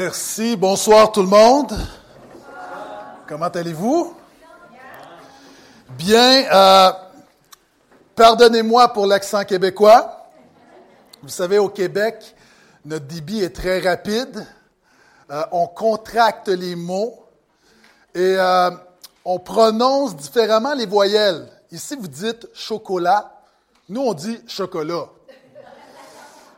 [0.00, 0.54] Merci.
[0.54, 1.76] Bonsoir tout le monde.
[3.26, 4.14] Comment allez-vous?
[5.88, 6.44] Bien.
[6.52, 6.92] Euh,
[8.14, 10.30] pardonnez-moi pour l'accent québécois.
[11.20, 12.36] Vous savez, au Québec,
[12.84, 14.46] notre débit est très rapide.
[15.32, 17.26] Euh, on contracte les mots
[18.14, 18.70] et euh,
[19.24, 21.48] on prononce différemment les voyelles.
[21.72, 23.32] Ici, vous dites chocolat.
[23.88, 25.06] Nous, on dit chocolat.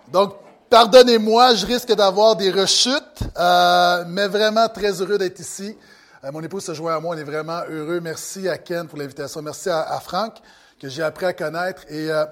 [0.09, 0.35] Donc,
[0.71, 5.77] Pardonnez-moi, je risque d'avoir des rechutes, euh, mais vraiment très heureux d'être ici.
[6.23, 7.99] Euh, mon épouse se joint à moi, on est vraiment heureux.
[7.99, 9.43] Merci à Ken pour l'invitation.
[9.43, 10.37] Merci à, Franck,
[10.81, 11.83] que j'ai appris à connaître.
[11.89, 12.25] Et euh,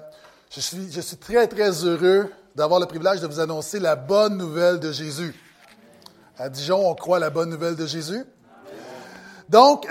[0.49, 4.37] je, suis, je suis très, très heureux d'avoir le privilège de vous annoncer la bonne
[4.37, 5.35] nouvelle de Jésus.
[6.37, 8.23] À Dijon, on croit la bonne nouvelle de Jésus.
[9.49, 9.85] Donc,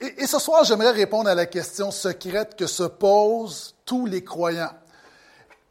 [0.00, 4.24] et, et ce soir, j'aimerais répondre à la question secrète que se posent tous les
[4.24, 4.72] croyants.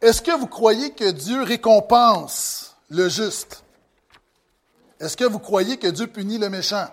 [0.04, 3.64] Est-ce que vous croyez que Dieu récompense le juste?
[5.00, 6.88] Est-ce que vous croyez que Dieu punit le méchant?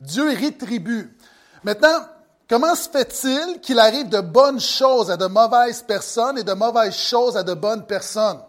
[0.00, 1.18] Dieu rétribue.
[1.64, 2.06] Maintenant,
[2.48, 6.96] comment se fait-il qu'il arrive de bonnes choses à de mauvaises personnes et de mauvaises
[6.96, 8.42] choses à de bonnes personnes?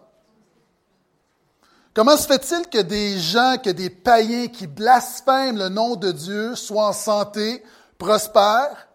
[1.94, 6.54] Comment se fait-il que des gens, que des païens qui blasphèment le nom de Dieu
[6.54, 7.64] soient en santé,
[7.98, 8.87] prospèrent,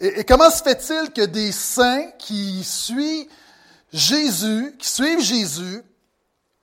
[0.00, 3.28] et, comment se fait-il que des saints qui suivent
[3.92, 5.82] Jésus, qui suivent Jésus,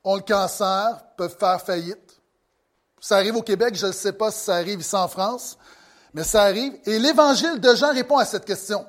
[0.04, 2.20] ont le cancer, peuvent faire faillite?
[3.00, 5.58] Ça arrive au Québec, je ne sais pas si ça arrive ici en France,
[6.14, 6.74] mais ça arrive.
[6.86, 8.86] Et l'évangile de Jean répond à cette question.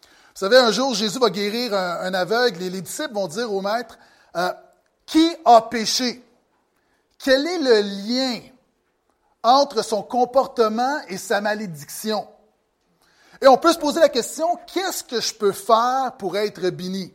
[0.00, 3.60] Vous savez, un jour, Jésus va guérir un, aveugle et les disciples vont dire au
[3.60, 3.98] maître,
[4.36, 4.52] euh,
[5.04, 6.24] qui a péché?
[7.18, 8.40] Quel est le lien
[9.42, 12.26] entre son comportement et sa malédiction?
[13.42, 17.14] Et on peut se poser la question, qu'est-ce que je peux faire pour être béni?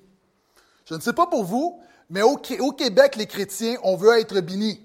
[0.86, 4.82] Je ne sais pas pour vous, mais au, Québec, les chrétiens, on veut être bénis.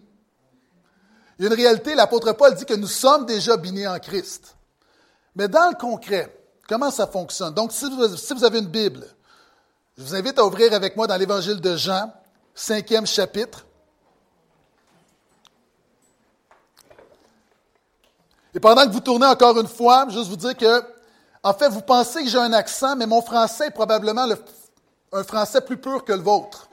[1.39, 4.57] Il y a une réalité, l'apôtre Paul dit que nous sommes déjà bénis en Christ.
[5.35, 6.35] Mais dans le concret,
[6.69, 7.55] comment ça fonctionne?
[7.55, 9.07] Donc, si vous, si vous avez une Bible,
[9.97, 12.13] je vous invite à ouvrir avec moi dans l'Évangile de Jean,
[12.55, 13.65] cinquième chapitre.
[18.55, 21.00] Et pendant que vous tournez encore une fois, juste vous dire que
[21.43, 24.27] en fait, vous pensez que j'ai un accent, mais mon français est probablement
[25.13, 26.69] un français plus pur que le vôtre.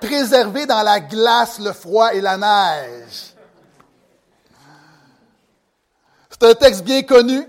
[0.00, 3.34] Préservé dans la glace, le froid et la neige.
[6.30, 7.46] C'est un texte bien connu.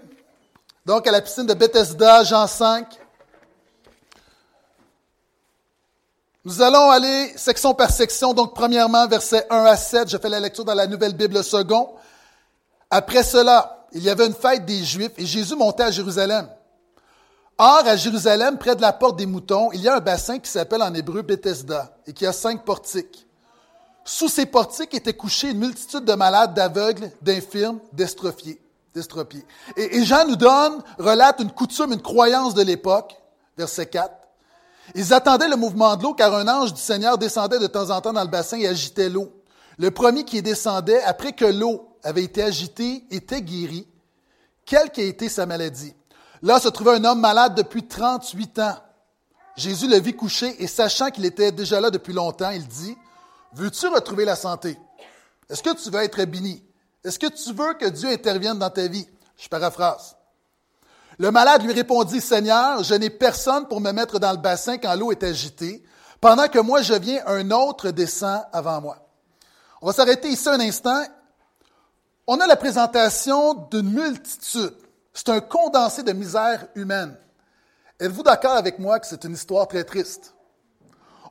[0.85, 2.99] Donc, à la piscine de Bethesda, Jean 5.
[6.43, 8.33] Nous allons aller section par section.
[8.33, 10.09] Donc, premièrement, versets 1 à 7.
[10.09, 11.91] Je fais la lecture dans la Nouvelle Bible second.
[12.89, 16.47] Après cela, il y avait une fête des Juifs et Jésus montait à Jérusalem.
[17.57, 20.49] Or, à Jérusalem, près de la porte des moutons, il y a un bassin qui
[20.49, 23.27] s'appelle en hébreu Bethesda et qui a cinq portiques.
[24.05, 28.61] Sous ces portiques étaient couchés une multitude de malades, d'aveugles, d'infirmes, d'estropiés.
[29.75, 33.15] Et, et Jean nous donne, relate une coutume, une croyance de l'époque,
[33.57, 34.09] verset 4.
[34.95, 38.01] Ils attendaient le mouvement de l'eau car un ange du Seigneur descendait de temps en
[38.01, 39.31] temps dans le bassin et agitait l'eau.
[39.77, 43.87] Le premier qui descendait, après que l'eau avait été agité, était guéri,
[44.65, 45.93] quelle qu'ait été sa maladie.
[46.41, 48.77] Là se trouvait un homme malade depuis 38 ans.
[49.55, 52.95] Jésus le vit coucher et sachant qu'il était déjà là depuis longtemps, il dit,
[53.53, 54.77] veux-tu retrouver la santé?
[55.49, 56.63] Est-ce que tu veux être béni?
[57.03, 59.07] Est-ce que tu veux que Dieu intervienne dans ta vie?
[59.37, 60.15] Je paraphrase.
[61.17, 64.95] Le malade lui répondit, Seigneur, je n'ai personne pour me mettre dans le bassin quand
[64.95, 65.83] l'eau est agitée.
[66.21, 69.09] Pendant que moi je viens, un autre descend avant moi.
[69.81, 71.03] On va s'arrêter ici un instant
[72.31, 74.75] on a la présentation d'une multitude.
[75.15, 77.17] C'est un condensé de misère humaine.
[77.99, 80.35] Êtes-vous d'accord avec moi que c'est une histoire très triste?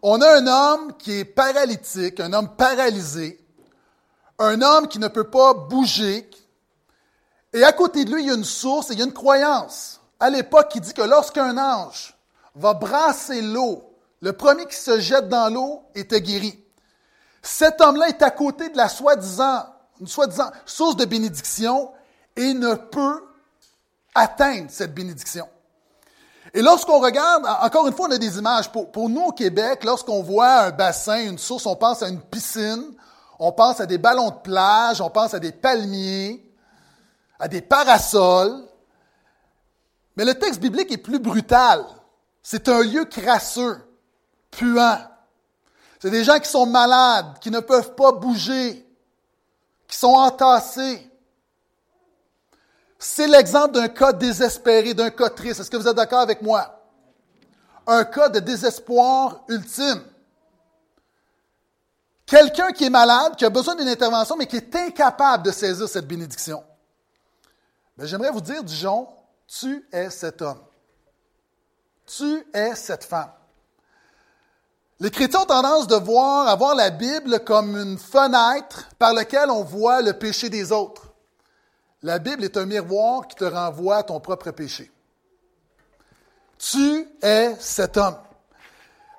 [0.03, 3.39] On a un homme qui est paralytique, un homme paralysé,
[4.41, 6.29] un homme qui ne peut pas bouger,
[7.53, 9.13] et à côté de lui, il y a une source et il y a une
[9.13, 12.19] croyance à l'époque qui dit que lorsqu'un ange
[12.57, 16.59] va brasser l'eau, le premier qui se jette dans l'eau était guéri.
[17.41, 19.65] Cet homme-là est à côté de la soi-disant
[20.01, 21.93] une soi-disant source de bénédiction
[22.37, 23.25] et ne peut
[24.15, 25.49] atteindre cette bénédiction.
[26.55, 28.71] Et lorsqu'on regarde, encore une fois, on a des images.
[28.73, 32.95] Pour, nous au Québec, lorsqu'on voit un bassin, une source, on pense à une piscine,
[33.39, 36.45] on pense à des ballons de plage, on pense à des palmiers,
[37.39, 38.65] à des parasols.
[40.17, 41.85] Mais le texte biblique est plus brutal.
[42.43, 43.77] C'est un lieu crasseux,
[44.51, 44.99] puant.
[46.01, 48.88] C'est des gens qui sont malades, qui ne peuvent pas bouger,
[49.89, 51.11] qui sont entassés.
[52.99, 55.61] C'est l'exemple d'un cas désespéré, d'un cas triste.
[55.61, 56.85] Est-ce que vous êtes d'accord avec moi?
[57.87, 60.03] Un cas de désespoir ultime.
[62.27, 65.89] Quelqu'un qui est malade, qui a besoin d'une intervention, mais qui est incapable de saisir
[65.89, 66.63] cette bénédiction.
[67.97, 69.09] Ben, j'aimerais vous dire, Dijon,
[69.47, 70.61] tu es cet homme.
[72.05, 73.31] Tu es cette femme.
[75.01, 79.63] Les chrétiens ont tendance de voir, avoir la Bible comme une fenêtre par laquelle on
[79.63, 81.13] voit le péché des autres.
[82.03, 84.91] La Bible est un miroir qui te renvoie à ton propre péché.
[86.59, 88.17] Tu es cet homme.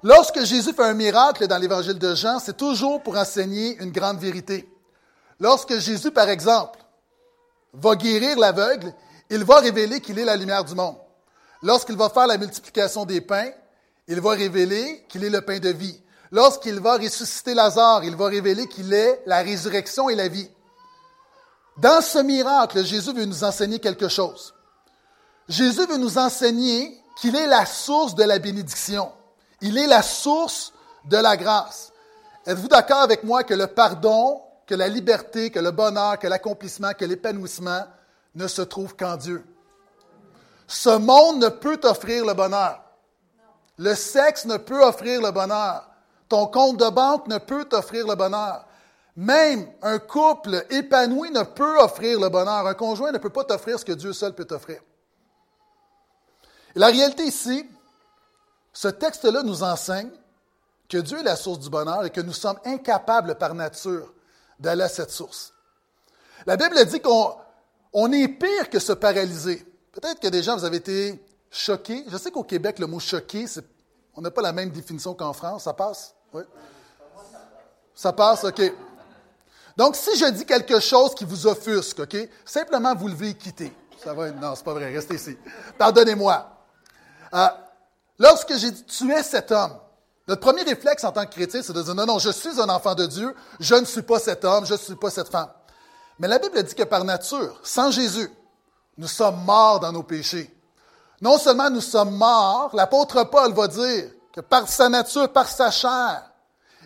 [0.04, 4.20] Lorsque Jésus fait un miracle dans l'évangile de Jean, c'est toujours pour enseigner une grande
[4.20, 4.70] vérité.
[5.40, 6.80] Lorsque Jésus, par exemple,
[7.74, 8.94] va guérir l'aveugle,
[9.30, 10.98] il va révéler qu'il est la lumière du monde.
[11.62, 13.52] Lorsqu'il va faire la multiplication des pains,
[14.10, 16.02] il va révéler qu'il est le pain de vie.
[16.32, 20.50] Lorsqu'il va ressusciter Lazare, il va révéler qu'il est la résurrection et la vie.
[21.78, 24.54] Dans ce miracle, Jésus veut nous enseigner quelque chose.
[25.48, 29.12] Jésus veut nous enseigner qu'il est la source de la bénédiction.
[29.62, 30.74] Il est la source
[31.06, 31.94] de la grâce.
[32.48, 36.94] Êtes-vous d'accord avec moi que le pardon, que la liberté, que le bonheur, que l'accomplissement,
[36.94, 37.86] que l'épanouissement
[38.34, 39.46] ne se trouvent qu'en Dieu?
[40.68, 42.89] Ce monde ne peut t'offrir le bonheur.
[43.80, 45.90] Le sexe ne peut offrir le bonheur.
[46.28, 48.66] Ton compte de banque ne peut t'offrir le bonheur.
[49.16, 52.68] Même un couple épanoui ne peut offrir le bonheur.
[52.68, 54.82] Un conjoint ne peut pas t'offrir ce que Dieu seul peut t'offrir.
[56.76, 57.66] la réalité ici,
[58.74, 60.12] ce texte-là nous enseigne
[60.90, 64.14] que Dieu est la source du bonheur et que nous sommes incapables par nature
[64.60, 65.54] d'aller à cette source.
[66.46, 69.66] La Bible dit qu'on est pire que se paralyser.
[69.94, 72.06] Peut-être que des gens, vous avez été choqués.
[72.08, 73.46] Je sais qu'au Québec, le mot choqué,
[74.16, 75.64] on n'a pas la même définition qu'en France.
[75.64, 76.16] Ça passe?
[76.34, 76.44] Oui?
[77.96, 78.62] Ça passe, OK.
[79.76, 83.74] Donc, si je dis quelque chose qui vous offusque, OK, simplement vous levez et quitter.
[84.04, 84.32] Ça va?
[84.32, 84.94] Non, c'est pas vrai.
[84.94, 85.38] Restez ici.
[85.78, 86.50] Pardonnez-moi.
[87.34, 87.48] Euh,
[88.18, 89.78] lorsque j'ai dit tu es cet homme,
[90.28, 92.70] notre premier réflexe en tant que chrétien, c'est de dire non, non, je suis un
[92.70, 95.50] enfant de Dieu, je ne suis pas cet homme, je ne suis pas cette femme.
[96.20, 98.30] Mais la Bible dit que par nature, sans Jésus,
[98.98, 100.54] nous sommes morts dans nos péchés.
[101.22, 105.70] Non seulement nous sommes morts, l'apôtre Paul va dire que par sa nature, par sa
[105.70, 106.24] chair,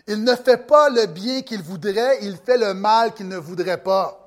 [0.06, 3.82] il ne fait pas le bien qu'il voudrait, il fait le mal qu'il ne voudrait
[3.82, 4.20] pas.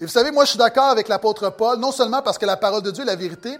[0.00, 2.56] Et vous savez, moi je suis d'accord avec l'apôtre Paul, non seulement parce que la
[2.56, 3.58] parole de Dieu est la vérité,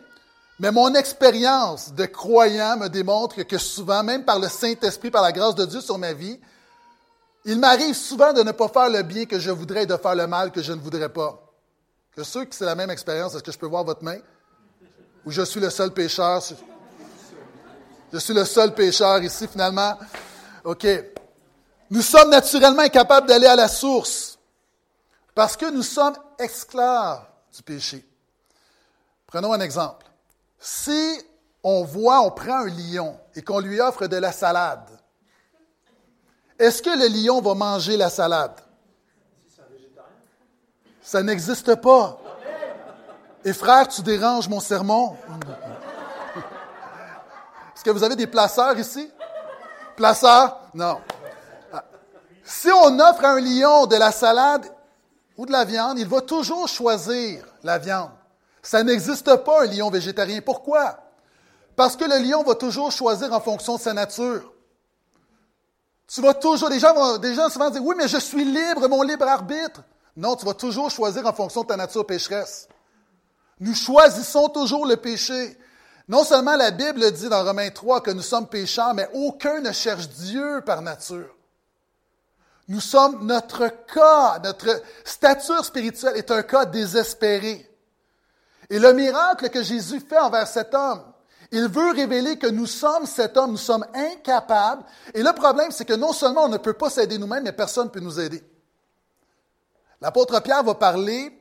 [0.59, 5.33] mais mon expérience de croyant me démontre que souvent, même par le Saint-Esprit, par la
[5.33, 6.41] grâce de Dieu sur ma vie,
[7.45, 10.15] il m'arrive souvent de ne pas faire le bien que je voudrais et de faire
[10.15, 11.41] le mal que je ne voudrais pas.
[12.17, 14.19] Que ceux qui c'est la même expérience, est-ce que je peux voir votre main?
[15.29, 16.43] Ou je suis le seul pécheur?
[18.11, 19.99] Je suis le seul pécheur ici, finalement.
[20.65, 20.87] OK.
[21.91, 24.39] Nous sommes naturellement incapables d'aller à la source
[25.35, 28.09] parce que nous sommes esclaves du péché.
[29.27, 30.07] Prenons un exemple.
[30.59, 31.21] Si
[31.63, 34.89] on voit, on prend un lion et qu'on lui offre de la salade,
[36.59, 38.59] est-ce que le lion va manger la salade?
[41.03, 42.19] Ça n'existe pas.
[43.49, 45.17] Et frère, tu déranges mon sermon?
[47.75, 49.11] Est-ce que vous avez des placeurs ici?
[49.97, 50.61] Placeurs?
[50.75, 51.01] Non.
[52.45, 54.67] Si on offre à un lion de la salade
[55.39, 58.11] ou de la viande, il va toujours choisir la viande.
[58.61, 60.43] Ça n'existe pas un lion végétarien.
[60.43, 60.99] Pourquoi?
[61.75, 64.53] Parce que le lion va toujours choisir en fonction de sa nature.
[66.07, 68.89] Tu vas toujours, des gens, vont, des gens souvent dire, oui, mais je suis libre,
[68.89, 69.83] mon libre arbitre.
[70.15, 72.69] Non, tu vas toujours choisir en fonction de ta nature pécheresse.
[73.61, 75.57] Nous choisissons toujours le péché.
[76.09, 79.73] Non seulement la Bible dit dans Romains 3 que nous sommes pécheurs, mais aucun ne
[79.73, 81.35] cherche Dieu par nature.
[82.69, 87.69] Nous sommes, notre cas, notre stature spirituelle est un cas désespéré.
[88.71, 91.03] Et le miracle que Jésus fait envers cet homme,
[91.51, 94.85] il veut révéler que nous sommes cet homme, nous sommes incapables.
[95.15, 97.87] Et le problème, c'est que non seulement on ne peut pas s'aider nous-mêmes, mais personne
[97.87, 98.43] ne peut nous aider.
[100.03, 101.38] L'apôtre Pierre va parler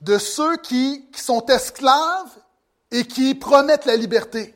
[0.00, 2.30] de ceux qui, sont esclaves
[2.90, 4.54] et qui promettent la liberté.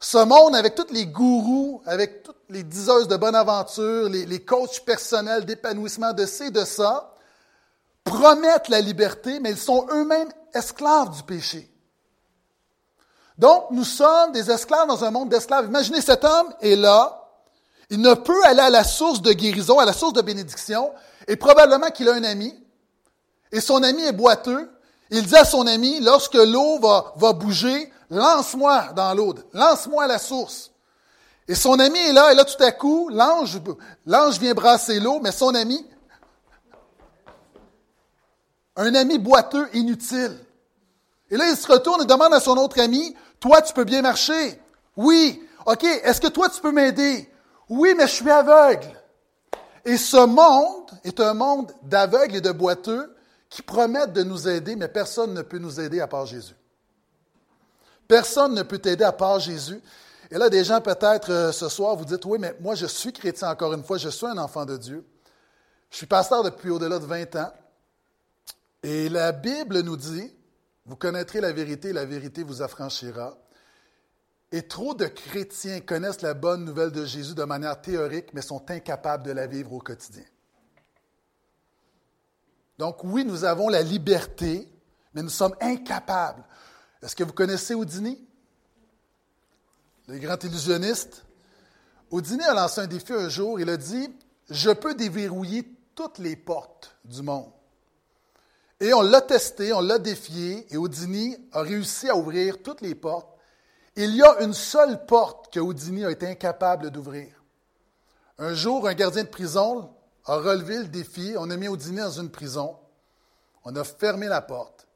[0.00, 4.44] Ce monde, avec tous les gourous, avec toutes les diseuses de bonne aventure, les, les
[4.44, 7.14] coachs personnels d'épanouissement de ci, de ça,
[8.02, 11.70] promettent la liberté, mais ils sont eux-mêmes esclaves du péché.
[13.38, 15.66] Donc, nous sommes des esclaves dans un monde d'esclaves.
[15.66, 17.20] Imaginez cet homme est là,
[17.90, 20.92] il ne peut aller à la source de guérison, à la source de bénédiction,
[21.26, 22.54] et probablement qu'il a un ami,
[23.54, 24.68] et son ami est boiteux.
[25.10, 30.18] Il dit à son ami, lorsque l'eau va, bouger, lance-moi dans l'eau, lance-moi à la
[30.18, 30.72] source.
[31.46, 35.30] Et son ami est là, et là tout à coup, l'ange vient brasser l'eau, mais
[35.30, 35.86] son ami
[38.76, 40.36] un ami boiteux, inutile.
[41.30, 44.02] Et là, il se retourne et demande à son autre ami, toi, tu peux bien
[44.02, 44.60] marcher?
[44.96, 45.40] Oui.
[45.64, 47.30] OK, est-ce que toi, tu peux m'aider?
[47.68, 49.00] Oui, mais je suis aveugle.
[49.84, 53.13] Et ce monde est un monde d'aveugles et de boiteux
[53.54, 56.56] qui promettent de nous aider, mais personne ne peut nous aider à part Jésus.
[58.08, 59.80] Personne ne peut t'aider à part Jésus.
[60.32, 63.12] Et là, des gens peut-être euh, ce soir, vous dites, oui, mais moi je suis
[63.12, 65.06] chrétien encore une fois, je suis un enfant de Dieu.
[65.88, 67.52] Je suis pasteur depuis au-delà de 20 ans.
[68.82, 70.34] Et la Bible nous dit,
[70.84, 73.38] vous connaîtrez la vérité, la vérité vous affranchira.
[74.50, 78.68] Et trop de chrétiens connaissent la bonne nouvelle de Jésus de manière théorique, mais sont
[78.68, 80.24] incapables de la vivre au quotidien.
[82.78, 84.68] Donc oui, nous avons la liberté,
[85.14, 86.42] mais nous sommes incapables.
[87.02, 88.26] Est-ce que vous connaissez Houdini?
[90.08, 91.24] Le grand illusionniste.
[92.10, 93.60] Houdini a lancé un défi un jour.
[93.60, 94.10] Il a dit,
[94.50, 97.50] je peux déverrouiller toutes les portes du monde.
[98.80, 102.94] Et on l'a testé, on l'a défié, et Houdini a réussi à ouvrir toutes les
[102.94, 103.28] portes.
[103.96, 107.42] Il y a une seule porte que Houdini a été incapable d'ouvrir.
[108.38, 109.93] Un jour, un gardien de prison
[110.26, 111.34] a relevé le défi.
[111.38, 112.76] On a mis Houdini dans une prison.
[113.64, 114.86] On a fermé la porte.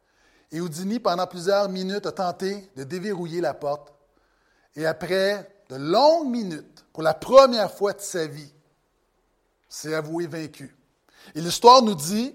[0.50, 3.92] Et Houdini, pendant plusieurs minutes, a tenté de déverrouiller la porte.
[4.76, 8.52] Et après de longues minutes, pour la première fois de sa vie,
[9.68, 10.74] s'est avoué vaincu.
[11.34, 12.34] Et l'histoire nous dit,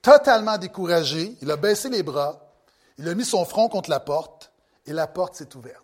[0.00, 2.40] totalement découragé, il a baissé les bras,
[2.96, 4.50] il a mis son front contre la porte,
[4.86, 5.83] et la porte s'est ouverte.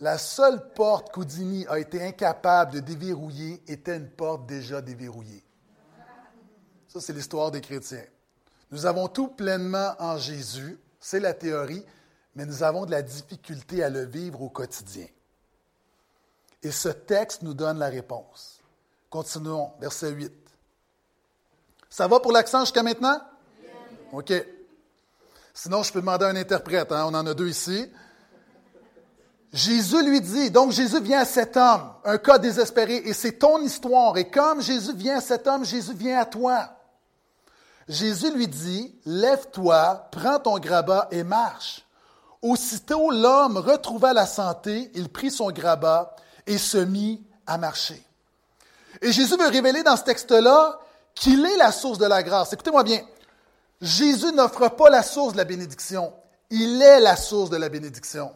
[0.00, 5.44] La seule porte qu'Houdini a été incapable de déverrouiller était une porte déjà déverrouillée.
[6.86, 8.04] Ça, c'est l'histoire des chrétiens.
[8.70, 11.84] Nous avons tout pleinement en Jésus, c'est la théorie,
[12.34, 15.06] mais nous avons de la difficulté à le vivre au quotidien.
[16.62, 18.60] Et ce texte nous donne la réponse.
[19.10, 20.32] Continuons, verset 8.
[21.90, 23.20] Ça va pour l'accent jusqu'à maintenant?
[24.12, 24.32] OK.
[25.54, 26.92] Sinon, je peux demander à un interprète.
[26.92, 27.06] Hein?
[27.06, 27.90] On en a deux ici.
[29.52, 33.62] Jésus lui dit, donc Jésus vient à cet homme, un cas désespéré, et c'est ton
[33.62, 34.16] histoire.
[34.18, 36.70] Et comme Jésus vient à cet homme, Jésus vient à toi.
[37.88, 41.86] Jésus lui dit, lève-toi, prends ton grabat et marche.
[42.42, 46.14] Aussitôt l'homme retrouva la santé, il prit son grabat
[46.46, 48.02] et se mit à marcher.
[49.00, 50.78] Et Jésus veut révéler dans ce texte-là
[51.14, 52.52] qu'il est la source de la grâce.
[52.52, 53.00] Écoutez-moi bien,
[53.80, 56.12] Jésus n'offre pas la source de la bénédiction,
[56.50, 58.32] il est la source de la bénédiction.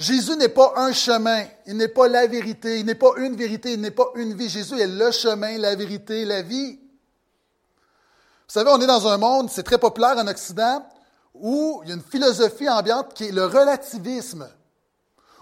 [0.00, 3.74] Jésus n'est pas un chemin, il n'est pas la vérité, il n'est pas une vérité,
[3.74, 4.48] il n'est pas une vie.
[4.48, 6.72] Jésus est le chemin, la vérité, la vie.
[6.72, 10.86] Vous savez, on est dans un monde, c'est très populaire en Occident,
[11.34, 14.48] où il y a une philosophie ambiante qui est le relativisme.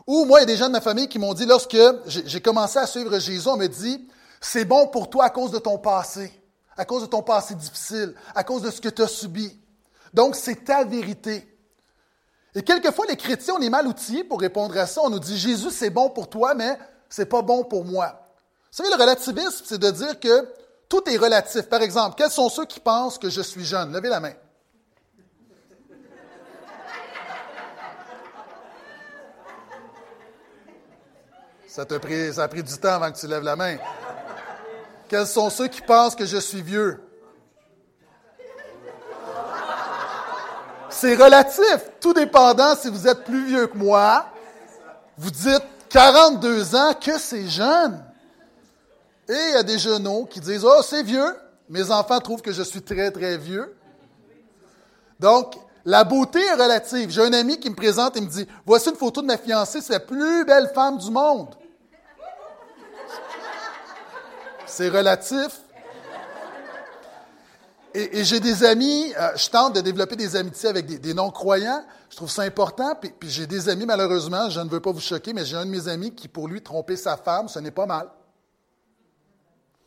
[0.09, 2.41] Où moi, il y a des gens de ma famille qui m'ont dit, lorsque j'ai
[2.41, 4.09] commencé à suivre Jésus, on me dit,
[4.41, 6.33] c'est bon pour toi à cause de ton passé,
[6.77, 9.57] à cause de ton passé difficile, à cause de ce que tu as subi.
[10.13, 11.47] Donc, c'est ta vérité.
[12.59, 15.01] Et quelquefois, les chrétiens, on est mal outillés pour répondre à ça.
[15.05, 16.77] On nous dit Jésus, c'est bon pour toi, mais
[17.09, 18.09] c'est pas bon pour moi.
[18.73, 20.49] Vous savez, le relativisme, c'est de dire que
[20.89, 21.69] tout est relatif.
[21.69, 23.93] Par exemple, quels sont ceux qui pensent que je suis jeune?
[23.93, 24.33] Levez la main.
[31.69, 33.77] Ça, pris, ça a pris du temps avant que tu lèves la main.
[35.09, 37.08] Quels sont ceux qui pensent que je suis vieux?
[40.91, 44.27] C'est relatif, tout dépendant si vous êtes plus vieux que moi.
[45.17, 48.03] Vous dites 42 ans, que c'est jeune.
[49.29, 51.37] Et il y a des genoux qui disent, oh, c'est vieux.
[51.69, 53.77] Mes enfants trouvent que je suis très, très vieux.
[55.21, 57.11] Donc, la beauté est relative.
[57.11, 59.81] J'ai un ami qui me présente et me dit, voici une photo de ma fiancée,
[59.81, 61.55] c'est la plus belle femme du monde.
[64.67, 65.61] C'est relatif.
[67.99, 71.85] Et, j'ai des amis, euh, je tente de développer des amitiés avec des, non-croyants.
[72.09, 72.95] Je trouve ça important.
[72.95, 75.67] Puis, puis j'ai des amis, malheureusement, je ne veux pas vous choquer, mais j'ai un
[75.67, 78.09] de mes amis qui, pour lui, tromper sa femme, ce n'est pas mal.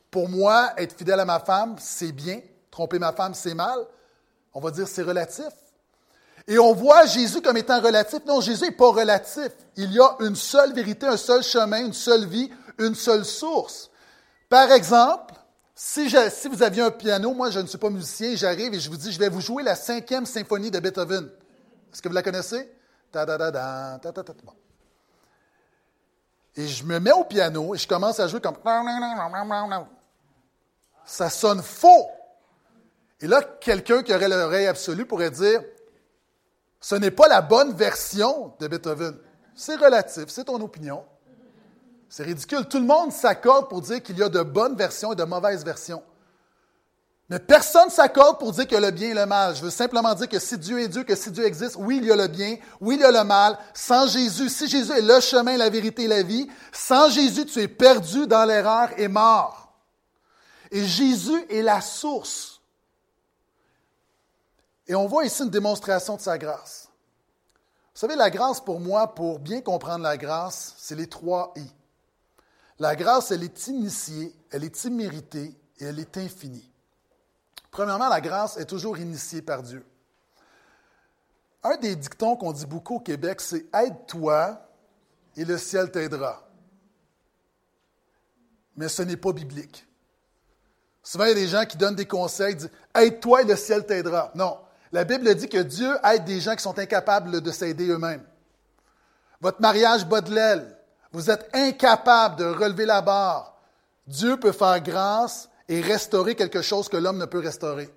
[0.10, 2.41] Pour moi, être fidèle à ma femme, c'est bien.
[2.70, 3.80] Tromper ma femme, c'est mal.
[4.53, 5.53] On va dire c'est relatif.
[6.48, 8.20] Et on voit Jésus comme étant relatif.
[8.25, 9.51] Non, Jésus n'est pas relatif.
[9.77, 13.89] Il y a une seule vérité, un seul chemin, une seule vie, une seule source.
[14.50, 15.34] Par exemple,
[15.83, 18.97] si, vous aviez un piano, moi je ne suis pas musicien, j'arrive et je vous
[18.97, 21.27] dis, je vais vous jouer la cinquième symphonie de Beethoven.
[21.91, 22.71] Est-ce que vous la connaissez?
[26.55, 28.57] Et je me mets au piano et je commence à jouer comme...
[31.03, 32.07] Ça sonne faux.
[33.19, 35.63] Et là, quelqu'un qui aurait l'oreille absolue pourrait dire,
[36.79, 39.17] ce n'est pas la bonne version de Beethoven.
[39.55, 41.03] C'est relatif, c'est ton opinion.
[42.12, 42.65] C'est ridicule.
[42.65, 45.63] Tout le monde s'accorde pour dire qu'il y a de bonnes versions et de mauvaises
[45.63, 46.03] versions.
[47.30, 49.56] Mais personne ne s'accorde pour dire a le bien et le mal.
[49.56, 52.06] Je veux simplement dire que si Dieu est Dieu, que si Dieu existe, oui, il
[52.06, 53.58] y a le bien, oui, il y a le mal.
[53.74, 57.62] Sans Jésus, si Jésus est le chemin, la vérité et la vie, sans Jésus, tu
[57.62, 59.72] es perdu dans l'erreur et mort.
[60.70, 62.60] Et Jésus est la source.
[64.86, 66.89] Et on voit ici une démonstration de sa grâce.
[67.94, 71.72] Vous savez, la grâce pour moi, pour bien comprendre la grâce, c'est les trois I.
[72.81, 76.67] La grâce, elle est initiée, elle est imméritée et elle est infinie.
[77.69, 79.85] Premièrement, la grâce est toujours initiée par Dieu.
[81.61, 84.67] Un des dictons qu'on dit beaucoup au Québec, c'est Aide-toi
[85.38, 86.50] et le ciel t'aidera.
[88.75, 89.88] Mais ce n'est pas biblique.
[91.03, 93.85] Souvent, il y a des gens qui donnent des conseils, disent Aide-toi et le ciel
[93.85, 94.31] t'aidera.
[94.33, 94.57] Non.
[94.91, 98.25] La Bible dit que Dieu aide des gens qui sont incapables de s'aider eux-mêmes.
[99.39, 100.80] Votre mariage bat de l'aile.
[101.12, 103.58] Vous êtes incapable de relever la barre.
[104.08, 107.89] Dieu peut faire grâce et restaurer quelque chose que l'homme ne peut restaurer.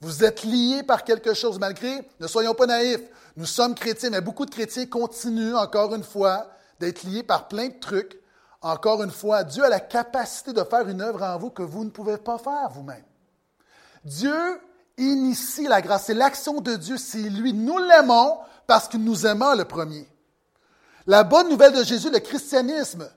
[0.00, 3.02] Vous êtes liés par quelque chose, malgré, ne soyons pas naïfs,
[3.36, 6.48] nous sommes chrétiens, mais beaucoup de chrétiens continuent, encore une fois,
[6.80, 8.20] d'être liés par plein de trucs.
[8.60, 11.84] Encore une fois, Dieu a la capacité de faire une œuvre en vous que vous
[11.84, 13.04] ne pouvez pas faire vous-même.
[14.04, 14.60] Dieu
[14.98, 17.52] initie la grâce, c'est l'action de Dieu, c'est lui.
[17.52, 20.08] Nous l'aimons parce qu'il nous aimons le premier.
[21.06, 23.08] La bonne nouvelle de Jésus, le christianisme,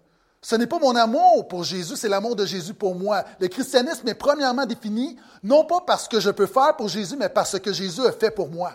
[0.42, 3.24] ce n'est pas mon amour pour Jésus, c'est l'amour de Jésus pour moi.
[3.40, 7.30] Le christianisme est premièrement défini non pas parce que je peux faire pour Jésus, mais
[7.30, 8.74] parce que Jésus a fait pour moi.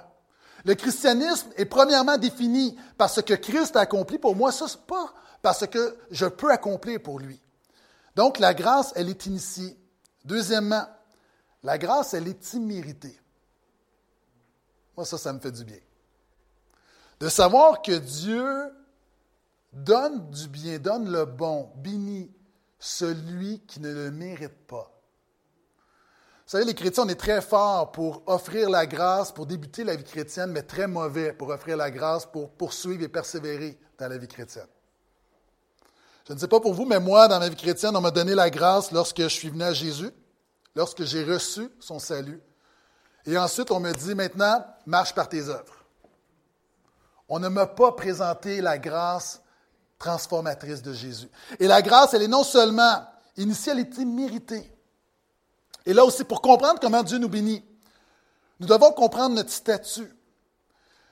[0.64, 4.86] Le christianisme est premièrement défini par ce que Christ a accompli pour moi, ça, n'est
[4.86, 7.40] pas parce que je peux accomplir pour lui.
[8.16, 9.78] Donc, la grâce, elle est initiée.
[10.24, 10.86] Deuxièmement,
[11.62, 13.18] la grâce, elle est imméritée.
[14.96, 15.78] Moi, ça, ça me fait du bien.
[17.20, 18.72] De savoir que Dieu
[19.72, 22.30] Donne du bien, donne le bon, bénis
[22.78, 24.90] celui qui ne le mérite pas.
[26.50, 29.94] Vous savez, les chrétiens, on est très forts pour offrir la grâce, pour débuter la
[29.94, 34.18] vie chrétienne, mais très mauvais pour offrir la grâce, pour poursuivre et persévérer dans la
[34.18, 34.66] vie chrétienne.
[36.26, 38.34] Je ne sais pas pour vous, mais moi, dans ma vie chrétienne, on m'a donné
[38.34, 40.10] la grâce lorsque je suis venu à Jésus,
[40.74, 42.42] lorsque j'ai reçu son salut.
[43.26, 45.84] Et ensuite, on me dit maintenant, marche par tes œuvres.
[47.28, 49.40] On ne m'a pas présenté la grâce
[50.00, 51.28] transformatrice de Jésus.
[51.60, 53.04] Et la grâce, elle est non seulement
[53.36, 54.72] initiée, elle est méritée.
[55.86, 57.62] Et là aussi, pour comprendre comment Dieu nous bénit,
[58.58, 60.12] nous devons comprendre notre statut.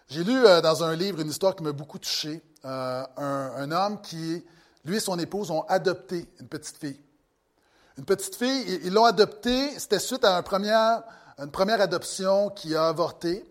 [0.08, 2.42] J'ai lu euh, dans un livre une histoire qui m'a beaucoup touché.
[2.64, 4.44] Euh, un, homme qui,
[4.84, 7.00] lui et son épouse, ont adopté une petite fille.
[7.98, 11.02] Une petite fille, ils l'ont adoptée, c'était suite à première,
[11.38, 13.44] une première adoption qui a avorté.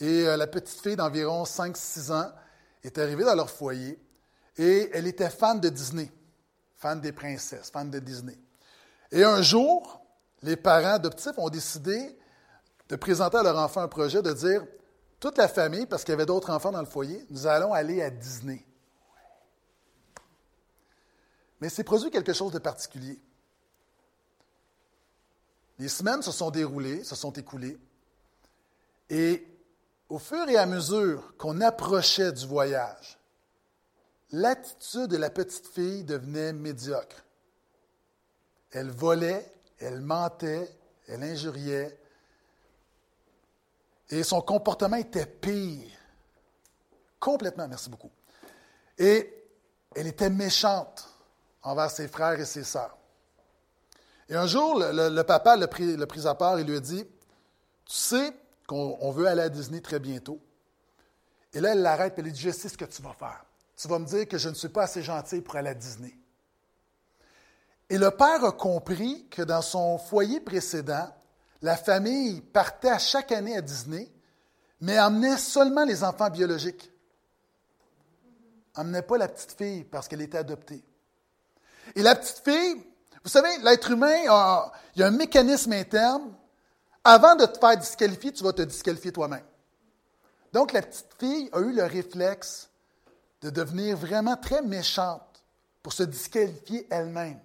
[0.00, 2.30] Et euh, la petite fille d'environ 5-6 ans
[2.82, 3.98] est arrivée dans leur foyer.
[4.56, 6.10] Et elle était fan de Disney,
[6.76, 8.38] fan des princesses, fan de Disney.
[9.10, 10.00] Et un jour,
[10.42, 12.16] les parents adoptifs ont décidé
[12.88, 14.66] de présenter à leur enfant un projet de dire
[15.18, 18.02] toute la famille, parce qu'il y avait d'autres enfants dans le foyer, nous allons aller
[18.02, 18.64] à Disney.
[21.60, 23.18] Mais c'est produit quelque chose de particulier.
[25.78, 27.78] Les semaines se sont déroulées, se sont écoulées,
[29.08, 29.46] et
[30.08, 33.18] au fur et à mesure qu'on approchait du voyage,
[34.34, 37.24] l'attitude de la petite fille devenait médiocre.
[38.72, 40.68] Elle volait, elle mentait,
[41.06, 41.96] elle injuriait,
[44.10, 45.88] et son comportement était pire.
[47.20, 48.10] Complètement, merci beaucoup.
[48.98, 49.32] Et
[49.94, 51.08] elle était méchante
[51.62, 52.96] envers ses frères et ses sœurs.
[54.28, 57.04] Et un jour, le, papa l'a pris, pris, à part et lui a dit
[57.84, 58.32] Tu sais
[58.66, 60.40] qu'on veut aller à Disney très bientôt.
[61.52, 63.44] Et là, elle l'arrête et elle lui dit Je sais ce que tu vas faire
[63.76, 66.16] tu vas me dire que je ne suis pas assez gentil pour aller à Disney.
[67.90, 71.08] Et le père a compris que dans son foyer précédent,
[71.62, 74.10] la famille partait à chaque année à Disney,
[74.80, 76.90] mais emmenait seulement les enfants biologiques.
[78.76, 80.84] Emmenait pas la petite fille parce qu'elle était adoptée.
[81.94, 82.82] Et la petite fille,
[83.22, 84.16] vous savez, l'être humain,
[84.94, 86.34] il y a un mécanisme interne.
[87.02, 89.44] Avant de te faire disqualifier, tu vas te disqualifier toi-même.
[90.52, 92.70] Donc, la petite fille a eu le réflexe
[93.44, 95.44] de devenir vraiment très méchante
[95.82, 97.38] pour se disqualifier elle-même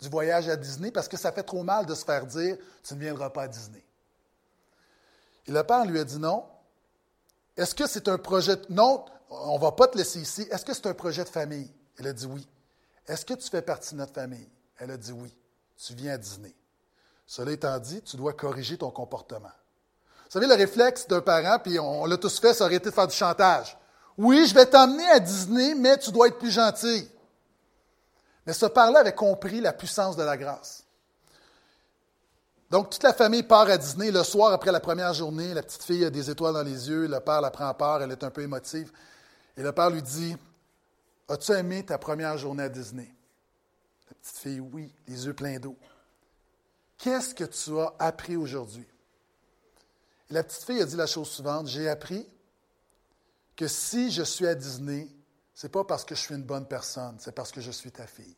[0.00, 2.94] du voyage à Disney parce que ça fait trop mal de se faire dire Tu
[2.94, 3.84] ne viendras pas à Disney.
[5.46, 6.46] Et le père lui a dit non.
[7.58, 8.56] Est-ce que c'est un projet.
[8.70, 10.48] Non, on ne va pas te laisser ici.
[10.50, 11.70] Est-ce que c'est un projet de famille?
[11.98, 12.48] Elle a dit oui.
[13.06, 14.48] Est-ce que tu fais partie de notre famille?
[14.78, 15.36] Elle a dit oui.
[15.76, 16.54] Tu viens à Disney.
[17.26, 19.52] Cela étant dit, tu dois corriger ton comportement.
[20.24, 22.94] Vous savez, le réflexe d'un parent, puis on, l'a tous fait, ça aurait été de
[22.94, 23.76] faire du chantage.
[24.16, 27.08] Oui, je vais t'emmener à Disney, mais tu dois être plus gentil.
[28.46, 30.84] Mais ce père-là avait compris la puissance de la grâce.
[32.70, 35.54] Donc, toute la famille part à Disney le soir après la première journée.
[35.54, 37.06] La petite fille a des étoiles dans les yeux.
[37.06, 38.02] Le père la prend part.
[38.02, 38.90] Elle est un peu émotive.
[39.56, 40.36] Et le père lui dit
[41.28, 43.14] As-tu aimé ta première journée à Disney
[44.08, 45.76] La petite fille, oui, les yeux pleins d'eau.
[46.98, 48.86] Qu'est-ce que tu as appris aujourd'hui
[50.30, 52.26] La petite fille a dit la chose suivante J'ai appris
[53.56, 55.08] que si je suis à Disney,
[55.54, 57.92] ce n'est pas parce que je suis une bonne personne, c'est parce que je suis
[57.92, 58.36] ta fille.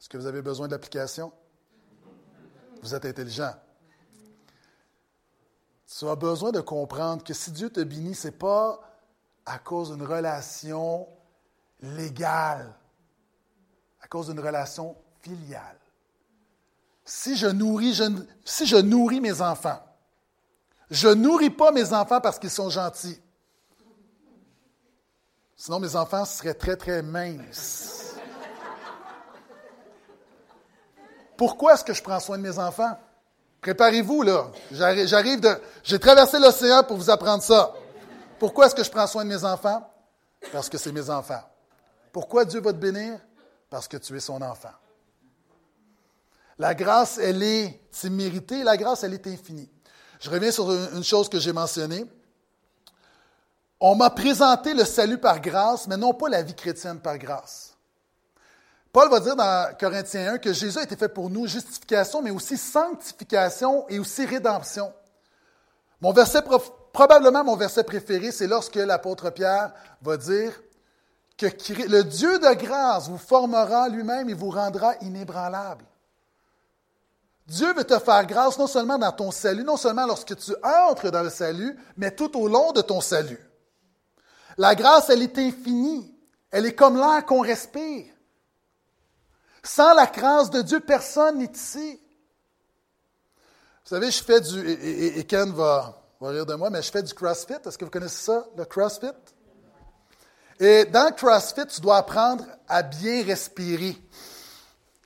[0.00, 1.32] Est-ce que vous avez besoin d'application?
[2.82, 3.54] Vous êtes intelligent.
[5.86, 8.80] Tu as besoin de comprendre que si Dieu te bénit, ce n'est pas
[9.46, 11.08] à cause d'une relation
[11.80, 12.74] légale,
[14.02, 15.78] à cause d'une relation filiale.
[17.04, 18.00] Si je nourris,
[18.44, 19.82] si je nourris mes enfants,
[20.90, 23.20] je nourris pas mes enfants parce qu'ils sont gentils.
[25.60, 28.14] Sinon, mes enfants seraient très, très minces.
[31.36, 32.96] Pourquoi est-ce que je prends soin de mes enfants?
[33.60, 34.52] Préparez-vous, là.
[34.70, 35.60] J'arrive de.
[35.82, 37.74] J'ai traversé l'océan pour vous apprendre ça.
[38.38, 39.92] Pourquoi est-ce que je prends soin de mes enfants?
[40.52, 41.42] Parce que c'est mes enfants.
[42.12, 43.18] Pourquoi Dieu va te bénir?
[43.68, 44.72] Parce que tu es son enfant.
[46.56, 49.68] La grâce, elle est imméritée, la grâce, elle est infinie.
[50.20, 52.06] Je reviens sur une chose que j'ai mentionnée.
[53.80, 57.76] On m'a présenté le salut par grâce, mais non pas la vie chrétienne par grâce.
[58.92, 62.30] Paul va dire dans Corinthiens 1 que Jésus a été fait pour nous justification, mais
[62.30, 64.92] aussi sanctification et aussi rédemption.
[66.00, 66.42] Mon verset,
[66.92, 70.52] probablement mon verset préféré, c'est lorsque l'apôtre Pierre va dire
[71.36, 71.46] que
[71.88, 75.84] le Dieu de grâce vous formera lui-même et vous rendra inébranlable.
[77.46, 81.10] Dieu veut te faire grâce non seulement dans ton salut, non seulement lorsque tu entres
[81.10, 83.47] dans le salut, mais tout au long de ton salut.
[84.58, 86.12] La grâce, elle est infinie.
[86.50, 88.06] Elle est comme l'air qu'on respire.
[89.62, 92.00] Sans la grâce de Dieu, personne n'est ici.
[93.84, 97.14] Vous savez, je fais du, et, Ken va, rire de moi, mais je fais du
[97.14, 97.54] CrossFit.
[97.64, 99.06] Est-ce que vous connaissez ça, le CrossFit?
[100.60, 103.96] Et dans le CrossFit, tu dois apprendre à bien respirer.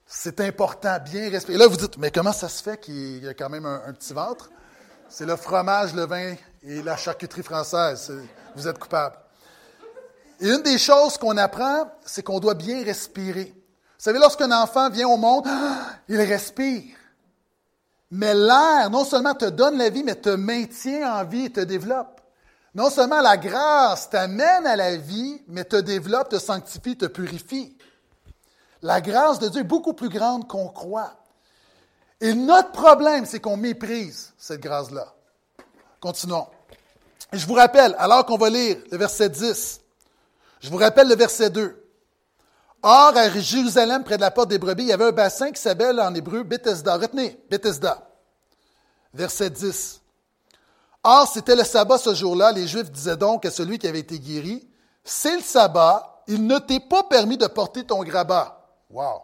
[0.07, 1.59] C'est important, bien respirer.
[1.59, 4.15] là, vous dites, mais comment ça se fait qu'il y a quand même un, petit
[4.15, 4.51] ventre?
[5.09, 8.13] C'est le fromage, le vin et la charcuterie française.
[8.57, 9.22] Vous êtes coupable.
[10.43, 13.55] Et une des choses qu'on apprend, c'est qu'on doit bien respirer.
[13.55, 15.47] Vous savez, lorsqu'un enfant vient au monde,
[16.09, 16.97] il respire.
[18.11, 21.61] Mais l'air, non seulement te donne la vie, mais te maintient en vie et te
[21.61, 22.21] développe.
[22.75, 27.77] Non seulement la grâce t'amène à la vie, mais te développe, te sanctifie, te purifie.
[28.83, 31.15] La grâce de Dieu est beaucoup plus grande qu'on croit.
[32.21, 35.15] Et notre problème, c'est qu'on méprise cette grâce-là.
[36.01, 36.49] Continuons.
[37.33, 39.83] je vous rappelle, alors qu'on va lire le verset 10,
[40.63, 41.79] je vous rappelle le verset 2.
[42.85, 45.61] Or, à Jérusalem, près de la porte des brebis, il y avait un bassin qui
[45.61, 46.97] s'appelle en hébreu Bethesda.
[46.97, 48.09] Retenez, Bethesda.
[49.13, 50.01] Verset 10.
[51.05, 52.53] Or, c'était le sabbat ce jour-là.
[52.53, 54.67] Les Juifs disaient donc à celui qui avait été guéri,
[55.05, 58.65] c'est le sabbat, il ne t'est pas permis de porter ton grabat.
[58.89, 59.23] Wow.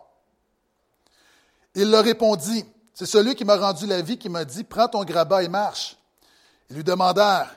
[1.74, 5.04] Il leur répondit, c'est celui qui m'a rendu la vie qui m'a dit, prends ton
[5.04, 5.96] grabat et marche.
[6.68, 7.54] Ils lui demandèrent,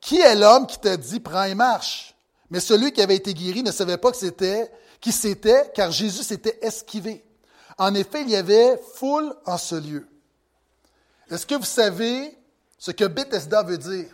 [0.00, 2.11] qui est l'homme qui t'a dit, prends et marche?
[2.52, 7.24] Mais celui qui avait été guéri ne savait pas qui c'était, car Jésus s'était esquivé.
[7.78, 10.06] En effet, il y avait foule en ce lieu.
[11.30, 12.38] Est-ce que vous savez
[12.76, 14.10] ce que Bethesda veut dire?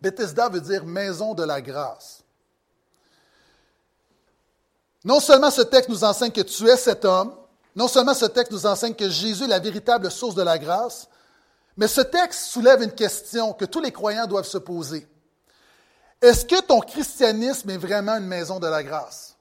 [0.00, 2.22] Bethesda veut dire maison de la grâce.
[5.02, 7.34] Non seulement ce texte nous enseigne que tu es cet homme,
[7.74, 11.08] non seulement ce texte nous enseigne que Jésus est la véritable source de la grâce,
[11.76, 15.08] mais ce texte soulève une question que tous les croyants doivent se poser.
[16.24, 19.36] Est-ce que ton christianisme est vraiment une maison de la grâce?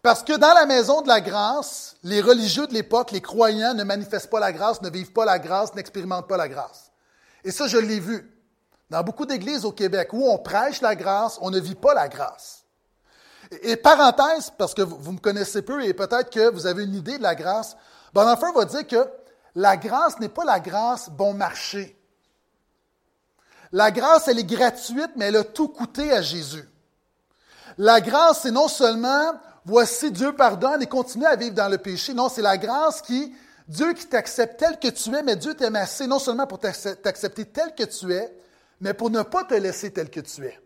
[0.00, 3.84] Parce que dans la maison de la grâce, les religieux de l'époque, les croyants ne
[3.84, 6.90] manifestent pas la grâce, ne vivent pas la grâce, n'expérimentent pas la grâce.
[7.44, 8.34] Et ça, je l'ai vu
[8.88, 12.08] dans beaucoup d'églises au Québec où on prêche la grâce, on ne vit pas la
[12.08, 12.64] grâce.
[13.60, 17.18] Et, parenthèse, parce que vous, me connaissez peu et peut-être que vous avez une idée
[17.18, 17.76] de la grâce,
[18.14, 19.06] Bonhoeffer va dire que
[19.54, 21.99] la grâce n'est pas la grâce bon marché.
[23.72, 26.68] La grâce, elle est gratuite, mais elle a tout coûté à Jésus.
[27.78, 29.32] La grâce, c'est non seulement
[29.64, 32.14] voici Dieu pardonne et continue à vivre dans le péché.
[32.14, 33.34] Non, c'est la grâce qui,
[33.68, 37.44] Dieu qui t'accepte tel que tu es, mais Dieu t'aime assez non seulement pour t'accepter
[37.44, 38.36] tel que tu es,
[38.80, 40.60] mais pour ne pas te laisser tel que tu es.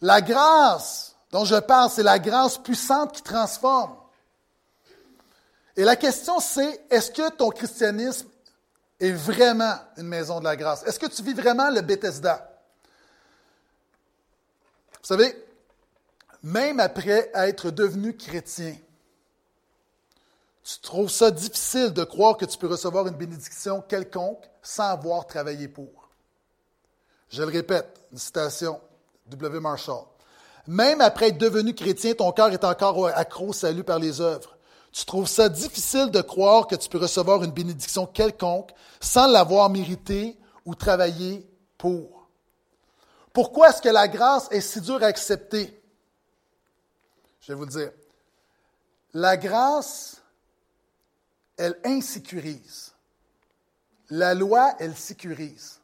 [0.00, 3.96] La grâce dont je parle, c'est la grâce puissante qui transforme.
[5.76, 8.28] Et la question, c'est, est-ce que ton christianisme
[9.00, 10.82] est vraiment une maison de la grâce?
[10.84, 12.50] Est-ce que tu vis vraiment le Bethesda?
[15.00, 15.34] Vous savez,
[16.42, 18.76] même après être devenu chrétien,
[20.68, 25.26] Tu trouves ça difficile de croire que tu peux recevoir une bénédiction quelconque sans avoir
[25.26, 26.10] travaillé pour.
[27.30, 28.78] Je le répète, une citation,
[29.28, 29.60] W.
[29.60, 30.04] Marshall.
[30.66, 34.57] Même après être devenu chrétien, ton cœur est encore accro au salut par les œuvres.
[34.92, 39.70] Tu trouves ça difficile de croire que tu peux recevoir une bénédiction quelconque sans l'avoir
[39.70, 42.28] mérité ou travaillé pour.
[43.32, 45.80] Pourquoi est-ce que la grâce est si dure à accepter?
[47.40, 47.92] Je vais vous le dire.
[49.14, 50.20] La grâce,
[51.56, 52.92] elle insécurise.
[54.10, 55.80] La loi, elle sécurise.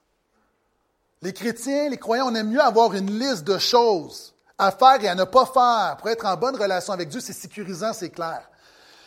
[1.22, 5.08] Les chrétiens, les croyants, on aime mieux avoir une liste de choses à faire et
[5.08, 7.20] à ne pas faire pour être en bonne relation avec Dieu.
[7.20, 8.48] C'est sécurisant, c'est clair.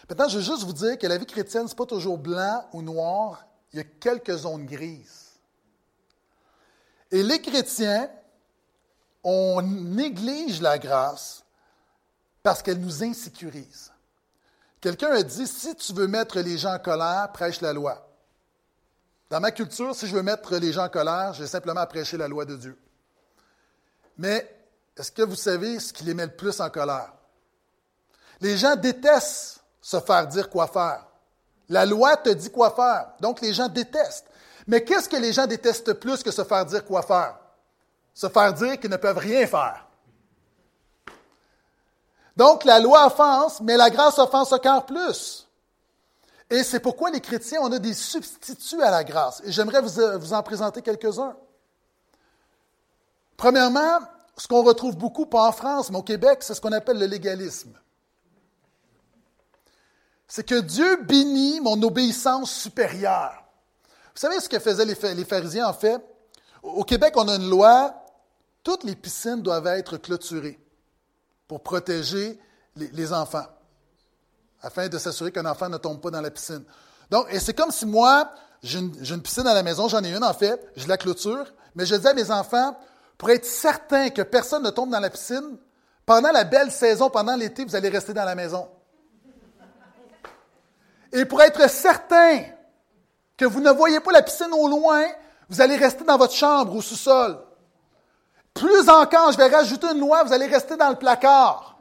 [0.09, 2.67] Maintenant, je veux juste vous dire que la vie chrétienne, ce n'est pas toujours blanc
[2.73, 3.45] ou noir.
[3.73, 5.33] Il y a quelques zones grises.
[7.11, 8.09] Et les chrétiens,
[9.23, 11.43] on néglige la grâce
[12.41, 13.91] parce qu'elle nous insécurise.
[14.79, 18.07] Quelqu'un a dit, si tu veux mettre les gens en colère, prêche la loi.
[19.29, 22.15] Dans ma culture, si je veux mettre les gens en colère, j'ai simplement à prêcher
[22.15, 22.79] la loi de Dieu.
[24.17, 24.49] Mais
[24.95, 27.13] est-ce que vous savez ce qui les met le plus en colère?
[28.39, 29.56] Les gens détestent
[29.87, 31.05] se faire dire quoi faire.
[31.69, 33.13] La loi te dit quoi faire.
[33.21, 34.27] Donc les gens détestent.
[34.67, 37.37] Mais qu'est-ce que les gens détestent plus que se faire dire quoi faire?
[38.13, 39.87] Se faire dire qu'ils ne peuvent rien faire.
[42.35, 45.47] Donc, la loi offense, mais la grâce offense encore plus.
[46.49, 49.41] Et c'est pourquoi les chrétiens, on a des substituts à la grâce.
[49.45, 51.35] Et j'aimerais vous, euh, vous en présenter quelques-uns.
[53.37, 53.99] Premièrement,
[54.35, 57.05] ce qu'on retrouve beaucoup, pas en France, mais au Québec, c'est ce qu'on appelle le
[57.05, 57.71] légalisme.
[60.27, 63.43] C'est que Dieu bénit mon obéissance supérieure.
[64.13, 66.01] Vous savez ce que faisaient les pharisiens, en fait?
[66.63, 67.93] Au Québec, on a une loi,
[68.63, 70.59] toutes les piscines doivent être clôturées
[71.47, 72.39] pour protéger
[72.75, 73.45] les, enfants,
[74.61, 76.63] afin de s'assurer qu'un enfant ne tombe pas dans la piscine.
[77.09, 80.23] Donc, et c'est comme si moi, j'ai une, piscine à la maison, j'en ai une
[80.23, 82.77] en fait, je la clôture, mais je dis à mes enfants,
[83.17, 85.57] pour être certain que personne ne tombe dans la piscine,
[86.05, 88.67] pendant la belle saison, pendant l'été, vous allez rester dans la maison.
[91.11, 92.43] Et pour être certain
[93.35, 95.03] que vous ne voyez pas la piscine au loin,
[95.49, 97.39] vous allez rester dans votre chambre au sous-sol.
[98.53, 101.77] Plus encore, je vais rajouter une loi, vous allez rester dans le placard.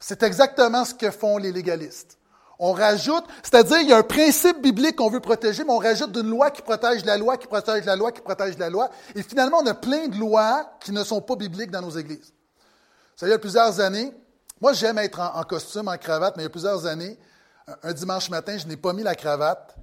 [0.00, 2.18] C'est exactement ce que font les légalistes.
[2.58, 6.16] On rajoute, c'est-à-dire il y a un principe biblique qu'on veut protéger, mais on rajoute
[6.16, 8.90] une loi qui protège la loi, qui protège la loi, qui protège la loi.
[9.14, 12.32] Et finalement, on a plein de lois qui ne sont pas bibliques dans nos églises.
[13.16, 14.12] Savez, il y a plusieurs années,
[14.60, 17.18] moi j'aime être en, costume, en cravate, mais il y a plusieurs années,
[17.82, 19.76] un, dimanche matin, je n'ai pas mis la cravate.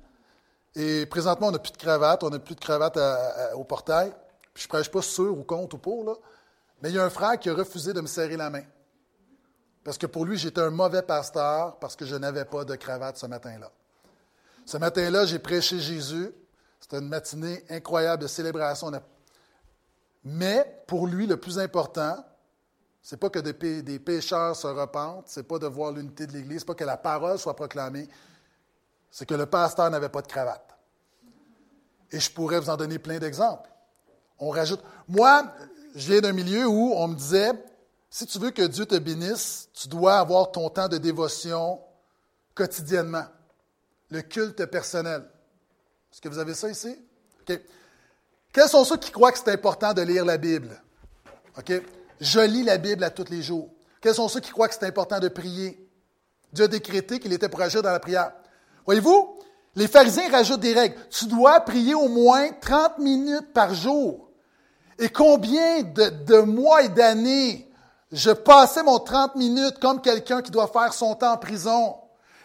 [0.75, 2.97] Et présentement, on n'a plus de cravate, on n'a plus de cravate
[3.55, 4.13] au portail.
[4.55, 6.13] Je ne prêche pas sûr ou contre ou pour, là.
[6.81, 8.63] Mais il y a un frère qui a refusé de me serrer la main.
[9.83, 13.17] Parce que pour lui, j'étais un mauvais pasteur parce que je n'avais pas de cravate
[13.17, 13.71] ce matin-là.
[14.65, 16.31] Ce matin-là, j'ai prêché Jésus.
[16.79, 18.91] C'était une matinée incroyable de célébration.
[20.23, 22.23] Mais pour lui, le plus important,
[23.01, 26.65] c'est pas que des pécheurs se repentent, c'est pas de voir l'unité de l'Église, c'est
[26.65, 28.07] pas que la parole soit proclamée,
[29.09, 30.67] c'est que le pasteur n'avait pas de cravate.
[32.11, 33.71] Et je pourrais vous en donner plein d'exemples
[34.41, 34.81] on rajoute.
[35.07, 35.45] Moi,
[35.95, 37.51] je viens d'un milieu où on me disait,
[38.09, 41.79] si tu veux que Dieu te bénisse, tu dois avoir ton temps de dévotion
[42.55, 43.25] quotidiennement.
[44.09, 45.23] Le culte personnel.
[46.11, 46.97] Est-ce que vous avez ça ici?
[47.41, 47.61] OK.
[48.51, 50.81] Quels sont ceux qui croient que c'est important de lire la Bible?
[51.57, 51.71] OK?
[52.21, 53.69] Je lis la Bible à tous les jours.
[53.99, 55.89] Quels sont ceux qui croient que c'est important de prier?
[56.53, 58.31] Dieu a décrété qu'il était pour agir dans la prière.
[58.85, 59.39] Voyez-vous,
[59.75, 60.95] les pharisiens rajoutent des règles.
[61.09, 64.29] Tu dois prier au moins 30 minutes par jour.
[64.99, 67.67] Et combien de, mois et d'années
[68.11, 71.95] je passais mon 30 minutes comme quelqu'un qui doit faire son temps en prison?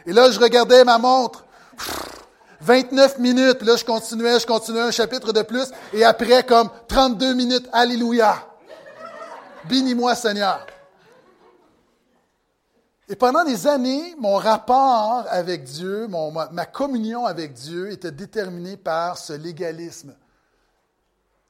[0.06, 1.44] Et là, je regardais ma montre.
[2.62, 3.60] 29 minutes.
[3.60, 5.70] Là, je continuais, je continuais un chapitre de plus.
[5.92, 7.68] Et après, comme 32 minutes.
[7.72, 8.36] Alléluia.
[9.68, 10.66] Bénis-moi, Seigneur.
[13.09, 19.16] Et pendant des années, mon rapport avec Dieu, ma communion avec Dieu était déterminée par
[19.16, 20.14] ce légalisme.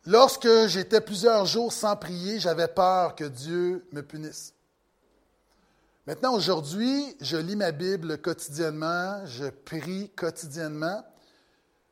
[0.04, 4.52] Lorsque j'étais plusieurs jours sans prier, j'avais peur que Dieu me punisse.
[6.06, 11.02] Maintenant, aujourd'hui, je lis ma Bible quotidiennement, je prie quotidiennement,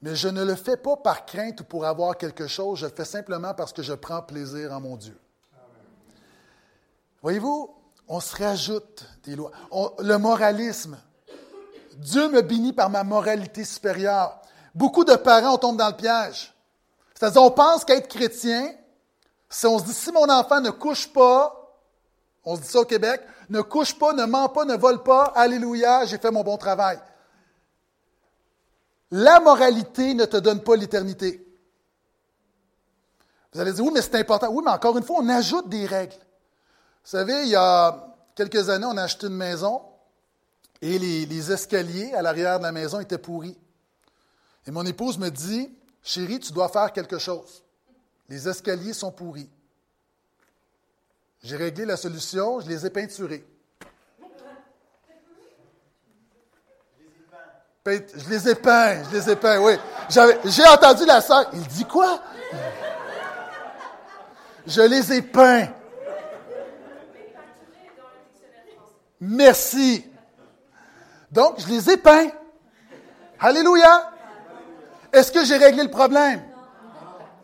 [0.02, 2.92] mais je ne le fais pas par crainte ou pour avoir quelque chose, je le
[2.94, 5.18] fais simplement parce que je prends plaisir en mon Dieu.
[7.24, 7.74] Voyez-vous,
[8.06, 9.50] on se rajoute des lois.
[9.98, 10.98] le moralisme.
[11.94, 14.42] Dieu me bénit par ma moralité supérieure.
[14.74, 16.54] Beaucoup de parents tombent dans le piège.
[17.14, 18.74] C'est-à-dire, on pense qu'être chrétien,
[19.48, 21.74] si on se dit, si mon enfant ne couche pas
[22.44, 23.22] On se dit ça au Québec.
[23.48, 25.32] Ne couche pas, ne mens pas, ne vole pas.
[25.34, 27.00] Alléluia, j'ai fait mon bon travail.
[29.10, 31.42] La moralité ne te donne pas l'éternité.
[33.54, 34.48] Vous allez dire, oui, mais c'est important.
[34.50, 36.18] Oui, mais encore une fois, on ajoute des règles.
[37.04, 39.82] Vous savez, il y a quelques années, on a acheté une maison
[40.80, 43.58] et les, escaliers à l'arrière de la maison étaient pourris.
[44.66, 45.70] Et mon épouse me dit,
[46.02, 47.62] chérie, tu dois faire quelque chose.
[48.30, 49.50] Les escaliers sont pourris.
[51.42, 53.46] J'ai réglé la solution, je les ai peinturés.
[57.84, 59.74] Je les ai peints, je les ai peints, oui.
[60.08, 61.50] J'ai entendu la sœur.
[61.52, 62.22] Il dit quoi?
[64.66, 65.68] Je les ai peints.
[69.26, 70.04] Merci.
[71.30, 72.28] Donc, je les ai peints.
[73.40, 74.12] Alléluia.
[75.12, 76.42] Est-ce que j'ai réglé le problème?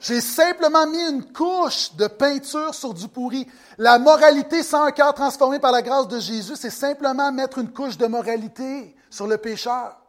[0.01, 3.47] J'ai simplement mis une couche de peinture sur du pourri.
[3.79, 7.73] La moralité sans un cœur transformé par la grâce de Jésus, c'est simplement mettre une
[7.73, 10.01] couche de moralité sur le pécheur.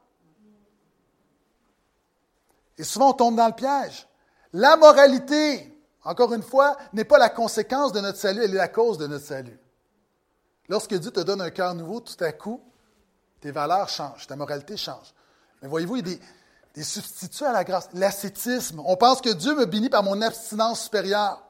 [2.77, 4.07] Et souvent, on tombe dans le piège.
[4.53, 8.67] La moralité, encore une fois, n'est pas la conséquence de notre salut, elle est la
[8.69, 9.60] cause de notre salut.
[10.71, 12.63] Lorsque Dieu te donne un cœur nouveau, tout à coup,
[13.41, 15.13] tes valeurs changent, ta moralité change.
[15.61, 16.17] Mais voyez-vous, il y a
[16.73, 17.89] des, substituts à la grâce.
[17.91, 18.81] L'ascétisme.
[18.85, 21.43] On pense que Dieu me bénit par mon abstinence supérieure.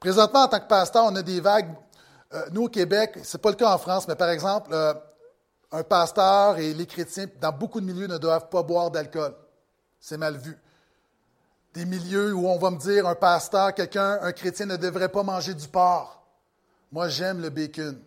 [0.00, 1.74] Présentement, en tant que pasteur, on a des vagues.
[2.34, 4.92] Euh, nous, au Québec, ce n'est pas le cas en France, mais par exemple, euh,
[5.72, 9.34] un pasteur et les chrétiens, dans beaucoup de milieux, ne doivent pas boire d'alcool.
[9.98, 10.58] C'est mal vu.
[11.72, 15.22] Des milieux où on va me dire, un pasteur, quelqu'un, un chrétien ne devrait pas
[15.22, 16.22] manger du porc.
[16.92, 17.98] Moi, j'aime le bacon.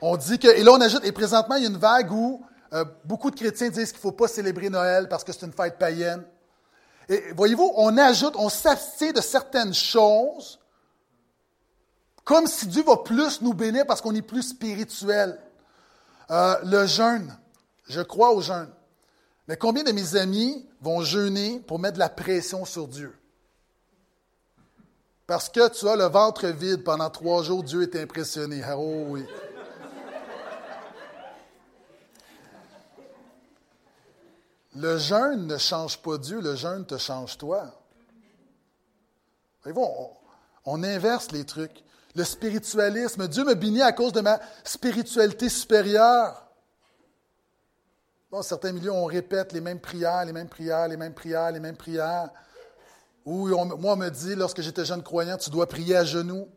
[0.00, 2.44] On dit que, et là on ajoute, et présentement il y a une vague où
[2.72, 5.52] euh, beaucoup de chrétiens disent qu'il ne faut pas célébrer Noël parce que c'est une
[5.52, 6.24] fête païenne.
[7.08, 10.58] Et voyez-vous, on ajoute, on s'abstient de certaines choses
[12.24, 15.38] comme si Dieu va plus nous bénir parce qu'on est plus spirituel.
[16.30, 17.32] Euh, le jeûne,
[17.88, 18.68] je crois au jeûne.
[19.46, 23.16] Mais combien de mes amis vont jeûner pour mettre de la pression sur Dieu?
[25.28, 28.60] Parce que tu as le ventre vide pendant trois jours, Dieu est impressionné.
[28.64, 29.24] Ah, oh oui.
[34.76, 37.72] Le jeûne ne change pas Dieu, le jeûne te change toi.
[39.62, 40.10] Voyez-vous, on,
[40.66, 41.82] on inverse les trucs.
[42.14, 46.46] Le spiritualisme, Dieu me bénit à cause de ma spiritualité supérieure.
[48.30, 51.60] Dans certains milieux, on répète les mêmes prières, les mêmes prières, les mêmes prières, les
[51.60, 52.30] mêmes prières.
[53.24, 56.48] Ou moi, on me dit, lorsque j'étais jeune croyant, tu dois prier à genoux.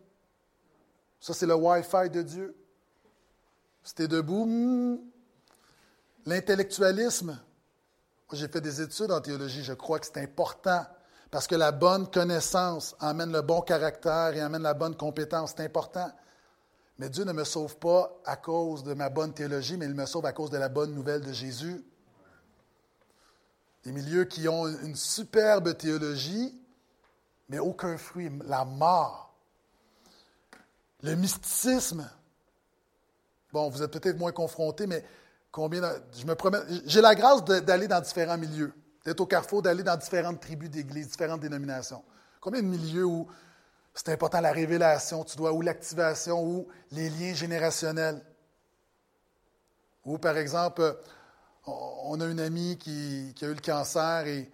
[1.21, 2.55] Ça, c'est le Wi-Fi de Dieu.
[3.97, 4.99] Es debout, hmm.
[6.25, 7.39] l'intellectualisme.
[8.31, 10.85] J'ai fait des études en théologie, je crois que c'est important
[11.31, 15.53] parce que la bonne connaissance amène le bon caractère et amène la bonne compétence.
[15.55, 16.11] C'est important.
[16.97, 20.05] Mais Dieu ne me sauve pas à cause de ma bonne théologie, mais il me
[20.05, 21.83] sauve à cause de la bonne nouvelle de Jésus.
[23.83, 26.53] Des milieux qui ont une superbe théologie,
[27.47, 29.33] mais aucun fruit, la mort.
[31.01, 32.09] Le mysticisme.
[33.53, 35.05] Bon, vous êtes peut-être moins confrontés, mais
[35.55, 36.59] je me promets.
[36.85, 38.73] J'ai la grâce d'aller dans différents milieux,
[39.05, 42.03] d'être au carrefour, d'aller dans différentes tribus d'église, différentes dénominations.
[42.39, 43.27] Combien de milieux où
[43.93, 48.23] c'est important la révélation, tu dois, ou l'activation, ou les liens générationnels?
[50.05, 50.97] Ou par exemple,
[51.65, 54.49] on a une amie qui, a eu le cancer et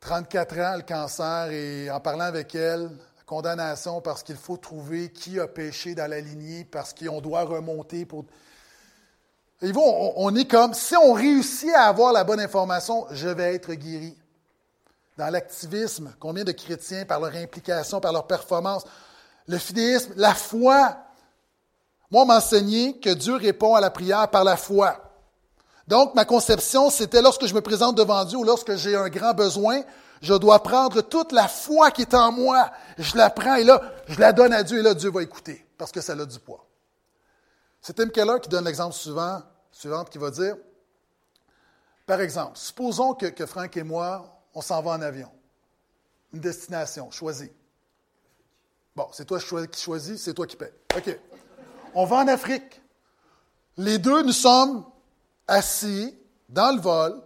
[0.00, 2.90] 34 ans, le cancer, et en parlant avec elle,
[3.26, 8.06] condamnation parce qu'il faut trouver qui a péché dans la lignée, parce qu'on doit remonter
[8.06, 8.24] pour.
[9.62, 13.54] Et on, on est comme, si on réussit à avoir la bonne information, je vais
[13.54, 14.16] être guéri
[15.16, 18.84] dans l'activisme, combien de chrétiens, par leur implication, par leur performance,
[19.46, 20.96] le fidéisme, la foi.
[22.10, 24.96] Moi, on m'a enseigné que Dieu répond à la prière par la foi.
[25.86, 29.34] Donc, ma conception, c'était lorsque je me présente devant Dieu ou lorsque j'ai un grand
[29.34, 29.82] besoin,
[30.22, 32.70] je dois prendre toute la foi qui est en moi.
[32.98, 35.64] Je la prends et là, je la donne à Dieu et là, Dieu va écouter
[35.76, 36.63] parce que ça a du poids.
[37.84, 39.42] C'est Tim Keller qui donne l'exemple suivant,
[40.10, 40.56] qui va dire,
[42.06, 45.30] par exemple, supposons que, que Franck et moi, on s'en va en avion.
[46.32, 47.52] Une destination choisie.
[48.96, 50.72] Bon, c'est toi qui choisis, c'est toi qui paies.
[50.96, 51.18] OK.
[51.94, 52.80] On va en Afrique.
[53.76, 54.86] Les deux, nous sommes
[55.46, 56.16] assis
[56.48, 57.20] dans le vol.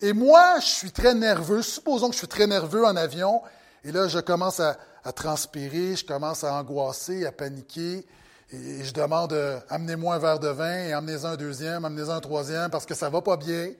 [0.00, 1.62] Et moi, je suis très nerveux.
[1.62, 3.40] Supposons que je suis très nerveux en avion.
[3.84, 4.76] Et là, je commence à,
[5.14, 8.04] transpirer, je commence à angoisser, à paniquer.
[8.52, 12.20] Et je demande, euh, amenez-moi un verre de vin et amenez-en un deuxième, amenez-en un
[12.20, 13.72] troisième parce que ça ne va pas bien.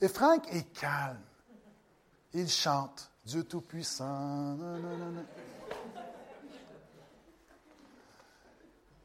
[0.00, 1.20] Et Franck est calme.
[2.32, 4.56] Il chante Dieu Tout-Puissant.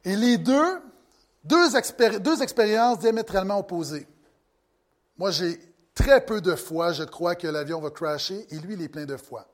[0.06, 0.82] Et les deux,
[1.44, 1.70] deux,
[2.20, 4.08] deux expériences diamétralement opposées.
[5.18, 5.60] Moi, j'ai
[5.94, 9.06] très peu de foi, je crois que l'avion va crasher, et lui, il est plein
[9.06, 9.46] de foi.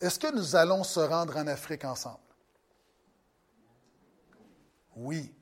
[0.00, 2.23] Est-ce que nous allons se rendre en Afrique ensemble?
[4.96, 5.32] Oui.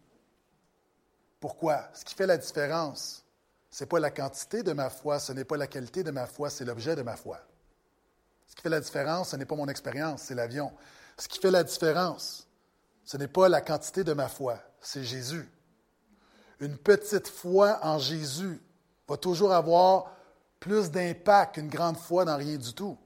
[1.40, 1.88] Pourquoi?
[1.92, 3.24] Ce qui fait la différence,
[3.70, 6.26] ce n'est pas la quantité de ma foi, ce n'est pas la qualité de ma
[6.26, 7.40] foi, c'est l'objet de ma foi.
[8.46, 10.72] Ce qui fait la différence, ce n'est pas mon expérience, c'est l'avion.
[11.16, 12.46] Ce qui fait la différence,
[13.04, 15.50] ce n'est pas la quantité de ma foi, c'est Jésus.
[16.60, 18.60] Une petite foi en Jésus
[19.08, 20.12] va toujours avoir
[20.60, 22.96] plus d'impact qu'une grande foi dans rien du tout.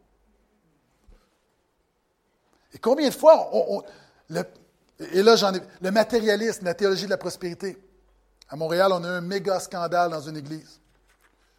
[2.74, 3.82] Et combien de fois on,
[4.99, 7.78] et là j'en ai le matérialisme, la théologie de la prospérité.
[8.49, 10.80] À Montréal, on a eu un méga scandale dans une église.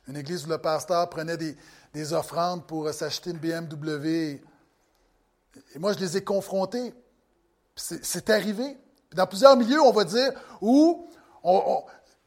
[0.07, 1.57] Une église où le pasteur prenait des,
[1.93, 4.41] des offrandes pour s'acheter une BMW.
[5.75, 6.93] Et moi, je les ai confrontés.
[7.75, 8.77] C'est arrivé.
[9.13, 10.31] Dans plusieurs milieux, on va dire,
[10.61, 11.09] où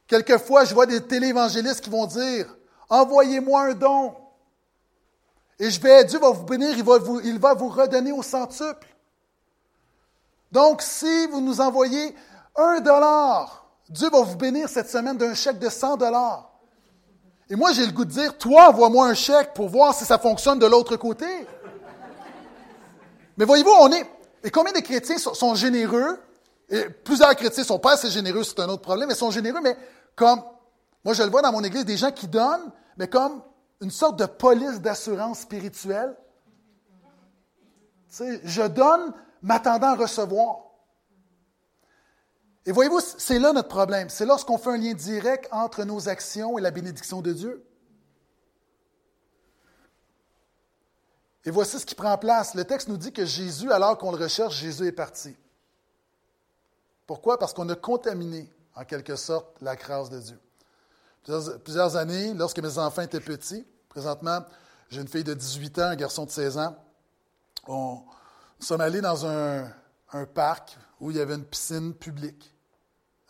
[0.07, 2.55] quelquefois, je vois des téléévangélistes qui vont dire,
[2.89, 4.15] envoyez-moi un don.
[5.59, 8.23] Et je vais, Dieu va vous bénir, il va vous, il va vous redonner au
[8.23, 8.87] centuple.
[10.51, 12.15] Donc, si vous nous envoyez
[12.55, 16.51] un dollar, Dieu va vous bénir cette semaine d'un chèque de 100 dollars.
[17.49, 20.17] Et moi, j'ai le goût de dire, toi, envoie-moi un chèque pour voir si ça
[20.17, 21.27] fonctionne de l'autre côté.
[23.37, 24.09] Mais voyez-vous, on est,
[24.43, 26.19] et combien de chrétiens sont, généreux?
[26.69, 29.75] Et plusieurs chrétiens sont pas assez généreux, c'est un autre problème, mais sont généreux, mais
[30.15, 30.41] comme,
[31.03, 33.41] moi je le vois dans mon église, des gens qui donnent, mais comme
[33.81, 36.15] une sorte de police d'assurance spirituelle.
[38.09, 40.59] Tu sais, je donne m'attendant à recevoir.
[42.65, 44.09] Et voyez-vous, c'est là notre problème.
[44.09, 47.65] C'est lorsqu'on fait un lien direct entre nos actions et la bénédiction de Dieu.
[51.43, 52.53] Et voici ce qui prend place.
[52.53, 55.35] Le texte nous dit que Jésus, alors qu'on le recherche, Jésus est parti.
[57.07, 57.39] Pourquoi?
[57.39, 60.39] Parce qu'on a contaminé, en quelque sorte, la grâce de Dieu.
[61.63, 64.39] Plusieurs, années, lorsque mes enfants étaient petits, présentement,
[64.89, 66.75] j'ai une fille de 18 ans, un garçon de 16 ans,
[67.67, 68.01] on,
[68.61, 69.73] nous sommes allés dans un,
[70.35, 72.53] parc où il y avait une piscine publique,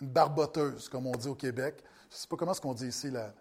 [0.02, 1.82] une barboteuse, comme on dit au Québec.
[2.10, 3.34] Je ne sais pas comment est-ce qu'on dit ici, la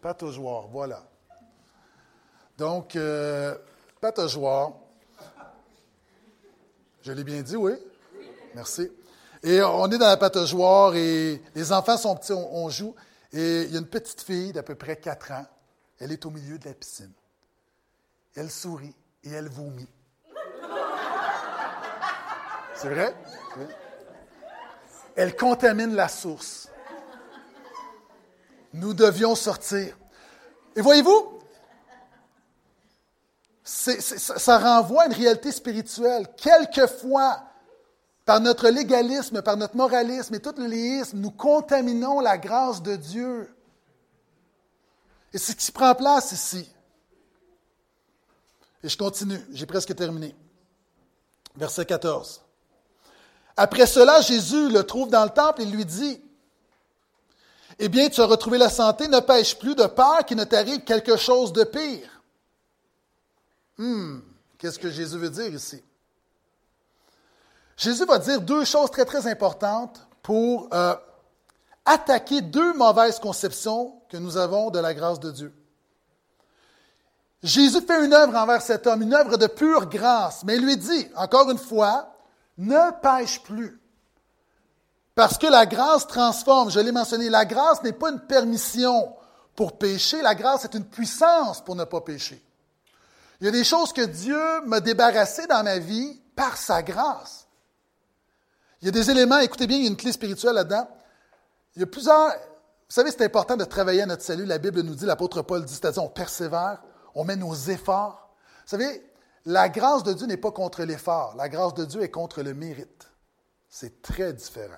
[0.00, 1.04] pataugeoire, voilà.
[2.56, 3.56] Donc, euh.
[7.02, 7.72] Je l'ai bien dit, oui?
[8.54, 8.88] Merci.
[9.42, 12.94] Et on est dans la pataugeoire et les enfants sont petits, on, joue.
[13.32, 15.46] Et il y a une petite fille d'à peu près 4 ans.
[15.98, 17.12] Elle est au milieu de la piscine.
[18.36, 18.94] Elle sourit
[19.24, 19.88] et elle vomit.
[22.86, 23.16] C'est vrai?
[25.16, 26.68] Elle contamine la source.
[28.72, 29.98] Nous devions sortir.
[30.76, 31.40] Et voyez-vous,
[33.64, 36.28] ça renvoie à une réalité spirituelle.
[36.36, 37.42] Quelquefois,
[38.24, 42.94] par notre légalisme, par notre moralisme et tout le léisme, nous contaminons la grâce de
[42.94, 43.52] Dieu.
[45.32, 46.72] Et c'est ce qui prend place ici.
[48.84, 50.36] Et je continue, j'ai presque terminé.
[51.56, 52.45] Verset 14.
[53.56, 56.20] Après cela, Jésus le trouve dans le temple et lui dit,
[57.78, 60.84] Eh bien, tu as retrouvé la santé, ne pêche plus de peur qu'il ne t'arrive
[60.84, 62.20] quelque chose de pire.
[63.78, 64.18] Hmm,
[64.58, 65.82] qu'est-ce que Jésus veut dire ici?
[67.76, 70.94] Jésus va dire deux choses très, très importantes pour euh,
[71.84, 75.54] attaquer deux mauvaises conceptions que nous avons de la grâce de Dieu.
[77.42, 80.76] Jésus fait une œuvre envers cet homme, une œuvre de pure grâce, mais il lui
[80.76, 82.15] dit, encore une fois,
[82.58, 83.80] ne pêche plus.
[85.14, 89.14] Parce que la grâce transforme, je l'ai mentionné, la grâce n'est pas une permission
[89.54, 92.42] pour pécher, la grâce est une puissance pour ne pas pécher.
[93.40, 97.46] Il y a des choses que Dieu m'a débarrassé dans ma vie par sa grâce.
[98.80, 100.88] Il y a des éléments, écoutez bien, il y a une clé spirituelle là-dedans.
[101.74, 102.28] Il y a plusieurs.
[102.28, 104.44] Vous savez, c'est important de travailler à notre salut.
[104.44, 106.82] La Bible nous dit, l'apôtre Paul dit, c'est-à-dire on persévère,
[107.14, 108.30] on met nos efforts.
[108.64, 109.10] Vous savez,
[109.46, 111.34] la grâce de Dieu n'est pas contre l'effort.
[111.36, 113.08] La grâce de Dieu est contre le mérite.
[113.68, 114.74] C'est très différent.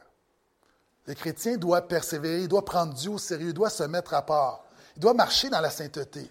[1.06, 4.20] Le chrétien doit persévérer, il doit prendre Dieu au sérieux, il doit se mettre à
[4.22, 4.64] part.
[4.94, 6.30] Il doit marcher dans la sainteté.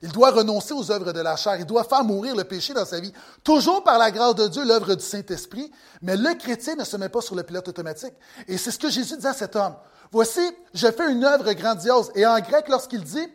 [0.00, 1.56] Il doit renoncer aux œuvres de la chair.
[1.56, 3.12] Il doit faire mourir le péché dans sa vie.
[3.42, 5.72] Toujours par la grâce de Dieu, l'œuvre du Saint-Esprit.
[6.02, 8.12] Mais le chrétien ne se met pas sur le pilote automatique.
[8.46, 9.74] Et c'est ce que Jésus dit à cet homme.
[10.12, 10.40] Voici,
[10.74, 12.12] je fais une œuvre grandiose.
[12.14, 13.26] Et en grec, lorsqu'il dit,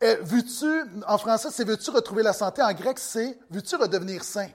[0.00, 2.62] eh, veux-tu, en français, c'est veux-tu retrouver la santé?
[2.62, 4.50] En grec, c'est veux-tu redevenir saint?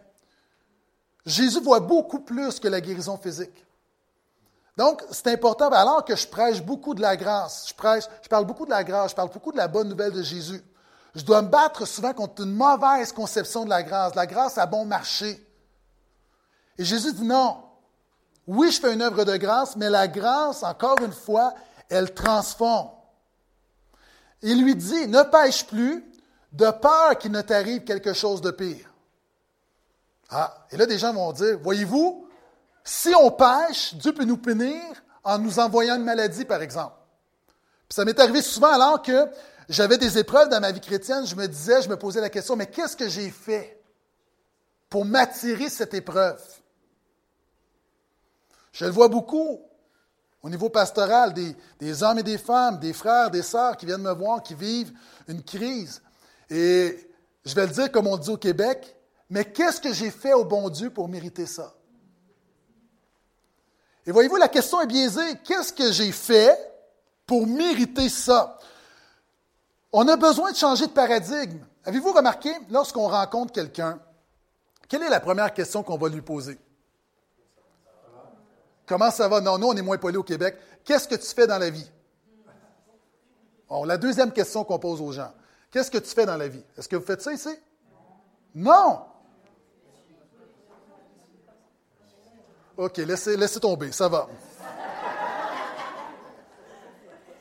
[1.26, 3.66] Jésus voit beaucoup plus que la guérison physique.
[4.78, 8.66] Donc, c'est important, alors que je prêche beaucoup de la grâce, je je parle beaucoup
[8.66, 10.64] de la grâce, je parle beaucoup de la bonne nouvelle de Jésus.
[11.14, 14.16] Je dois me battre souvent contre une mauvaise conception de la grâce.
[14.16, 15.46] La grâce a bon marché.
[16.78, 17.58] Et Jésus dit non.
[18.48, 21.54] Oui, je fais une œuvre de grâce, mais la grâce, encore une fois,
[21.90, 22.90] elle transforme.
[24.42, 26.04] Il lui dit, ne pêche plus
[26.52, 28.92] de peur qu'il ne t'arrive quelque chose de pire.
[30.30, 32.28] Ah, et là, des gens vont dire, voyez-vous,
[32.84, 34.82] si on pêche, Dieu peut nous punir
[35.24, 36.96] en nous envoyant une maladie, par exemple.
[37.88, 39.28] Puis ça m'est arrivé souvent alors que
[39.70, 42.56] j'avais des épreuves dans ma vie chrétienne, je me disais, je me posais la question,
[42.56, 43.82] mais qu'est-ce que j'ai fait
[44.90, 46.42] pour m'attirer cette épreuve?
[48.72, 49.62] Je le vois beaucoup
[50.44, 54.14] au niveau pastoral, des, hommes et des femmes, des frères, des sœurs qui viennent me
[54.14, 54.92] voir, qui vivent
[55.28, 56.02] une crise.
[56.50, 57.10] Et
[57.46, 58.96] je vais le dire comme on dit au Québec,
[59.30, 61.74] mais qu'est-ce que j'ai fait au bon Dieu pour mériter ça?
[64.06, 65.38] Et voyez-vous, la question est biaisée.
[65.44, 66.58] Qu'est-ce que j'ai fait
[67.28, 68.58] pour mériter ça?
[69.94, 71.60] On a besoin de changer de paradigme.
[71.86, 74.00] Avez-vous remarqué, lorsqu'on rencontre quelqu'un,
[74.90, 76.58] quelle est la première question qu'on va lui poser?
[78.86, 79.42] Comment ça va?
[79.42, 80.58] Non, nous, on est moins poli au Québec.
[80.84, 81.90] Qu'est-ce que tu fais dans la vie?
[83.86, 85.32] La deuxième question qu'on pose aux gens.
[85.72, 86.64] Qu'est-ce que tu fais dans la vie?
[86.78, 87.56] Est-ce que vous faites ça ici?
[88.54, 89.06] Non!
[92.76, 94.28] OK, laissez, laissez tomber, ça va.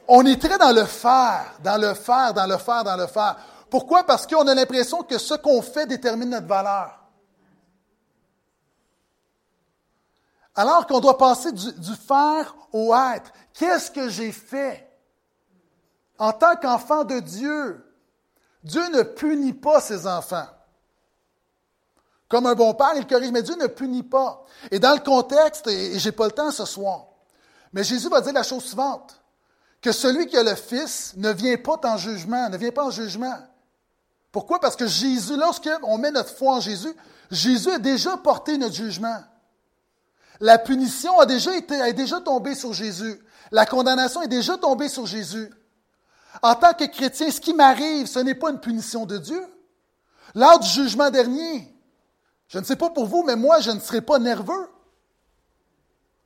[0.07, 3.37] On est très dans le faire, dans le faire, dans le faire, dans le faire.
[3.69, 4.05] Pourquoi?
[4.05, 7.00] Parce qu'on a l'impression que ce qu'on fait détermine notre valeur.
[10.61, 13.33] Alors qu'on doit passer du, faire au être.
[13.55, 14.87] Qu'est-ce que j'ai fait?
[16.19, 17.83] En tant qu'enfant de Dieu,
[18.63, 20.49] Dieu ne punit pas ses enfants.
[22.29, 24.45] Comme un bon père, il corrige, mais Dieu ne punit pas.
[24.71, 27.07] Et dans le contexte, et j'ai pas le temps ce soir,
[27.73, 29.19] mais Jésus va dire la chose suivante,
[29.81, 32.91] que celui qui a le Fils ne vient pas en jugement, ne vient pas en
[32.91, 33.39] jugement.
[34.31, 34.61] Pourquoi?
[34.61, 36.95] Parce que Jésus, lorsqu'on met notre foi en Jésus,
[37.31, 39.21] Jésus a déjà porté notre jugement.
[40.41, 43.21] La punition est déjà tombée sur Jésus.
[43.51, 45.51] La condamnation est déjà tombée sur Jésus.
[46.43, 49.43] En tant que chrétien, ce qui m'arrive, ce n'est pas une punition de Dieu.
[50.35, 51.75] Lors du jugement dernier,
[52.49, 54.69] je ne sais pas pour vous, mais moi, je ne serai pas nerveux.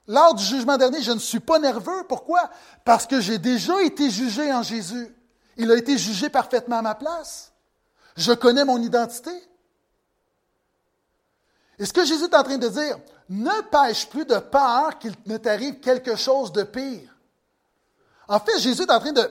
[0.07, 2.05] Lors du jugement dernier, je ne suis pas nerveux.
[2.09, 2.51] Pourquoi?
[2.85, 5.15] Parce que j'ai déjà été jugé en Jésus.
[5.57, 7.53] Il a été jugé parfaitement à ma place.
[8.17, 9.31] Je connais mon identité.
[11.79, 12.99] Et ce que Jésus est en train de dire,
[13.29, 17.17] ne pêche plus de peur qu'il ne t'arrive quelque chose de pire.
[18.29, 19.31] En fait, Jésus est en train de,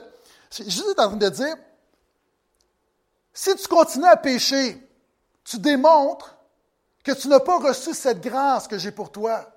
[0.50, 1.56] Jésus est en train de dire,
[3.32, 4.80] si tu continues à pécher,
[5.44, 6.36] tu démontres
[7.02, 9.50] que tu n'as pas reçu cette grâce que j'ai pour toi.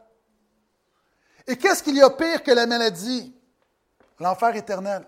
[1.46, 3.34] Et qu'est-ce qu'il y a pire que la maladie?
[4.20, 5.08] L'enfer éternel.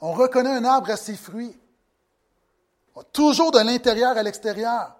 [0.00, 1.58] On reconnaît un arbre à ses fruits.
[3.12, 4.97] Toujours de l'intérieur à l'extérieur.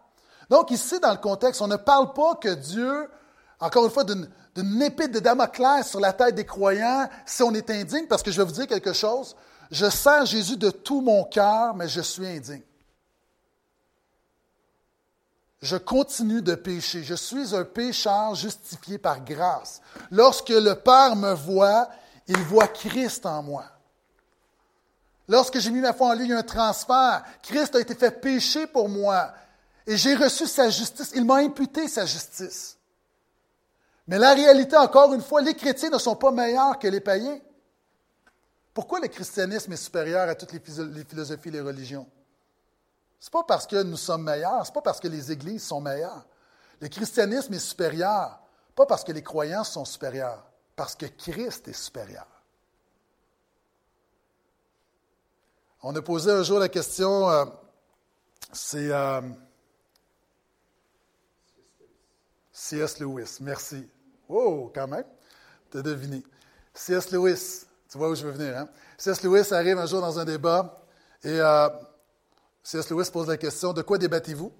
[0.49, 3.11] Donc ici, dans le contexte, on ne parle pas que Dieu,
[3.61, 7.71] encore une fois, d'une épée de Damoclès sur la tête des croyants si on est
[7.71, 9.37] indigne, parce que je vais vous dire quelque chose.
[9.71, 12.63] Je sers Jésus de tout mon cœur, mais je suis indigne
[15.61, 17.03] je continue de pécher.
[17.03, 19.81] Je suis un pécheur justifié par grâce.
[20.11, 21.89] Lorsque le Père me voit,
[22.29, 23.65] il voit Christ en moi.
[25.27, 27.23] Lorsque j'ai mis ma foi en lui, il y a un transfert.
[27.43, 29.33] Christ a été fait pécher pour moi.
[29.89, 31.13] Et j'ai reçu sa justice.
[31.15, 32.77] Il m'a imputé sa justice.
[34.07, 37.41] Mais la réalité, encore une fois, les chrétiens ne sont pas meilleurs que les païens.
[38.75, 40.61] Pourquoi le christianisme est supérieur à toutes les
[41.05, 42.07] philosophies et les religions?
[43.19, 45.65] Ce n'est pas parce que nous sommes meilleurs, ce n'est pas parce que les églises
[45.65, 46.27] sont meilleures.
[46.81, 48.41] Le christianisme est supérieur,
[48.77, 50.45] pas parce que les croyants sont supérieurs,
[50.77, 52.27] parce que Christ est supérieur.
[55.83, 57.47] On a posé un jour la question, euh,
[58.53, 59.23] c'est euh,
[62.59, 62.99] C.S.
[62.99, 63.89] Lewis, merci.
[64.29, 65.05] Oh, quand même,
[65.71, 66.25] tu as deviné.
[66.75, 67.13] C.S.
[67.13, 68.69] Lewis, tu vois où je veux venir, hein?
[68.99, 69.23] C.S.
[69.23, 70.85] Lewis arrive un jour dans un débat
[71.23, 71.69] et euh,
[72.65, 72.91] C.S.
[72.91, 74.53] Lewis pose la question De quoi débattez-vous?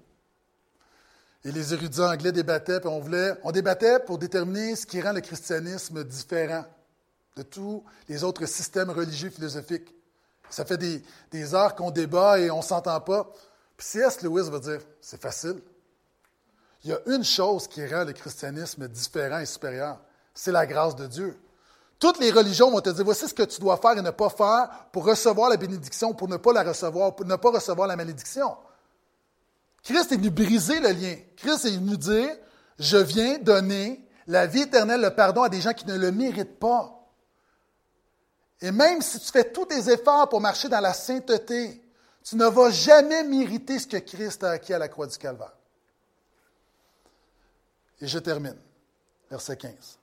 [1.43, 5.11] Et les érudits anglais débattaient, puis on, voulait, on débattait pour déterminer ce qui rend
[5.11, 6.63] le christianisme différent
[7.35, 9.93] de tous les autres systèmes religieux philosophiques.
[10.49, 13.29] Ça fait des, des heures qu'on débat et on ne s'entend pas.
[13.75, 14.21] Puis C.S.
[14.21, 15.61] Lewis va dire C'est facile.
[16.83, 19.99] Il y a une chose qui rend le christianisme différent et supérieur
[20.39, 21.37] c'est la grâce de Dieu.
[21.99, 24.29] Toutes les religions vont te dire, voici ce que tu dois faire et ne pas
[24.29, 27.97] faire pour recevoir la bénédiction, pour ne pas la recevoir, pour ne pas recevoir la
[27.97, 28.55] malédiction.
[29.83, 31.15] Christ est venu briser le lien.
[31.35, 32.37] Christ est venu dire,
[32.79, 36.57] je viens donner la vie éternelle, le pardon à des gens qui ne le méritent
[36.57, 36.95] pas.
[38.61, 41.81] Et même si tu fais tous tes efforts pour marcher dans la sainteté,
[42.23, 45.58] tu ne vas jamais mériter ce que Christ a acquis à la croix du Calvaire.
[48.01, 48.57] Et je termine.
[49.29, 49.99] verset 15.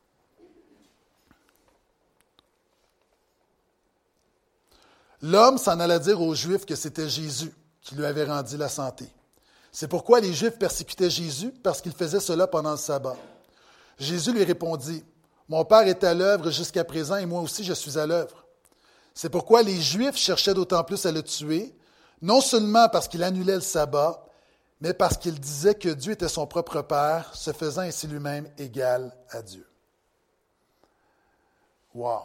[5.22, 9.06] L'homme s'en alla dire aux Juifs que c'était Jésus qui lui avait rendu la santé.
[9.72, 13.16] C'est pourquoi les Juifs persécutaient Jésus, parce qu'il faisait cela pendant le sabbat.
[13.98, 15.04] Jésus lui répondit,
[15.48, 18.44] Mon Père est à l'œuvre jusqu'à présent et moi aussi je suis à l'œuvre.
[19.14, 21.74] C'est pourquoi les Juifs cherchaient d'autant plus à le tuer,
[22.20, 24.25] non seulement parce qu'il annulait le sabbat,
[24.80, 29.12] mais parce qu'il disait que Dieu était son propre Père, se faisant ainsi lui-même égal
[29.30, 29.66] à Dieu.
[31.94, 32.22] Wow!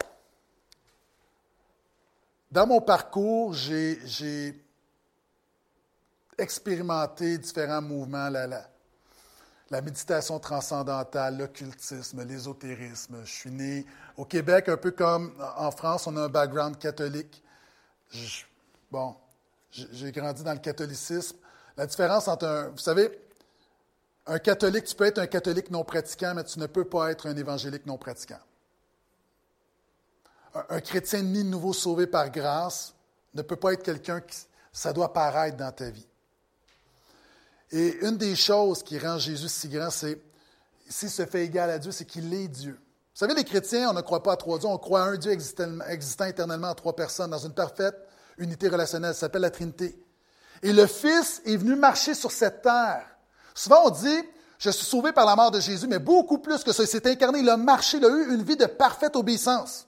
[2.52, 4.62] Dans mon parcours, j'ai
[6.38, 8.47] expérimenté différents mouvements, la,
[9.70, 13.22] la méditation transcendantale, l'occultisme, l'ésotérisme.
[13.24, 13.86] Je suis né
[14.18, 17.41] au Québec, un peu comme en France, on a un background catholique.
[18.91, 19.16] bon,
[19.72, 21.38] j'ai grandi dans le catholicisme.
[21.82, 23.09] La différence entre un, vous savez,
[24.27, 27.27] un catholique, tu peux être un catholique non pratiquant, mais tu ne peux pas être
[27.27, 28.38] un évangélique non pratiquant.
[30.69, 32.93] Un, chrétien ni nouveau sauvé par grâce
[33.34, 34.38] ne peut pas être quelqu'un qui,
[34.71, 36.05] ça doit paraître dans ta vie.
[37.71, 40.21] Et une des choses qui rend Jésus si grand, c'est,
[40.88, 42.73] s'il se fait égal à Dieu, c'est qu'il est Dieu.
[42.73, 45.17] Vous savez, les chrétiens, on ne croit pas à trois dieux, on croit à un
[45.17, 47.95] Dieu existant, éternellement en trois personnes, dans une parfaite
[48.38, 49.97] unité relationnelle, ça s'appelle la Trinité.
[50.64, 53.05] Et le Fils est venu marcher sur cette terre.
[53.53, 54.22] Souvent, on dit,
[54.59, 56.84] je suis sauvé par la mort de Jésus, mais beaucoup plus que ça.
[56.84, 59.88] Il s'est incarné, il a marché, il a eu une vie de parfaite obéissance.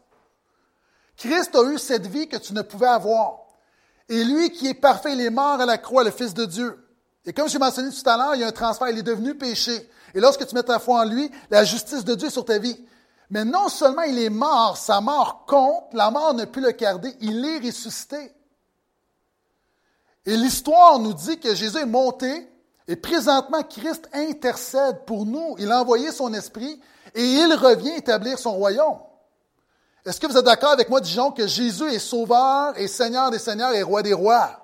[1.16, 3.40] Christ a eu cette vie que tu ne pouvais avoir.
[4.10, 6.80] Et lui qui est parfait, il est mort à la croix, le Fils de Dieu.
[7.26, 9.36] Et comme j'ai mentionné tout à l'heure, il y a un transfert, il est devenu
[9.36, 9.90] péché.
[10.14, 12.58] Et lorsque tu mets ta foi en lui, la justice de Dieu est sur ta
[12.58, 12.78] vie.
[13.30, 17.16] Mais non seulement il est mort, sa mort compte, la mort ne peut le garder,
[17.22, 18.32] il est ressuscité.
[20.26, 22.50] Et l'histoire nous dit que Jésus est monté
[22.88, 25.56] et présentement Christ intercède pour nous.
[25.60, 26.80] Il a envoyé son esprit
[27.14, 29.00] et il revient établir son royaume.
[30.06, 33.40] Est-ce que vous êtes d'accord avec moi, Dijon, que Jésus est sauveur et Seigneur des
[33.40, 34.60] seigneurs et roi des rois?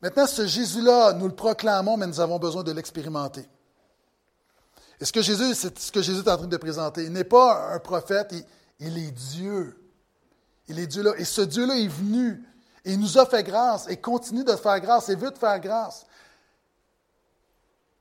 [0.00, 3.46] Maintenant, ce Jésus-là, nous le proclamons, mais nous avons besoin de l'expérimenter.
[5.00, 7.04] Et ce que Jésus, c'est ce que Jésus est en train de présenter?
[7.04, 8.34] Il n'est pas un prophète,
[8.78, 9.90] il, est Dieu.
[10.68, 11.12] Il est Dieu là.
[11.18, 12.42] Et ce Dieu-là est venu.
[12.86, 15.58] Et il nous a fait grâce et continue de faire grâce et veut te faire
[15.58, 16.06] grâce.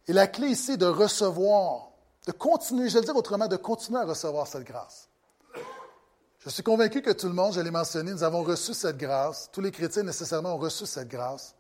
[0.08, 1.90] Et la clé ici est de recevoir,
[2.28, 5.10] de continuer, je vais le dire autrement, de continuer à recevoir cette grâce.
[6.38, 9.50] Je suis convaincu que tout le monde, je l'ai mentionné, nous avons reçu cette grâce.
[9.52, 11.56] Tous les chrétiens nécessairement ont reçu cette grâce.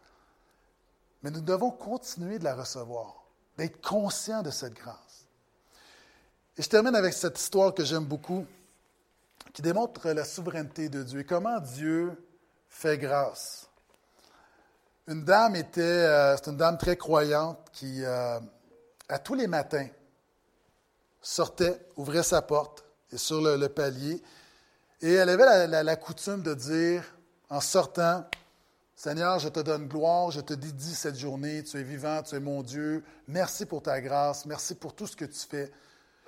[1.23, 3.25] Mais nous devons continuer de la recevoir,
[3.57, 5.25] d'être conscients de cette grâce.
[6.55, 8.45] Et je termine avec cette histoire que j'aime beaucoup,
[9.51, 12.15] qui démontre la souveraineté de Dieu et comment Dieu
[12.75, 13.69] fait grâce.
[15.07, 18.39] Une dame était, euh, c'est une dame très croyante qui, euh,
[19.07, 19.87] à tous les matins,
[21.21, 24.21] sortait, ouvrait sa porte et sur le, palier,
[25.01, 27.03] et elle avait la coutume de dire,
[27.49, 28.25] en sortant,
[28.95, 32.39] Seigneur, je te donne gloire, je te dédie cette journée, tu es vivant, tu es
[32.39, 35.71] mon Dieu, merci pour ta grâce, merci pour tout ce que tu fais.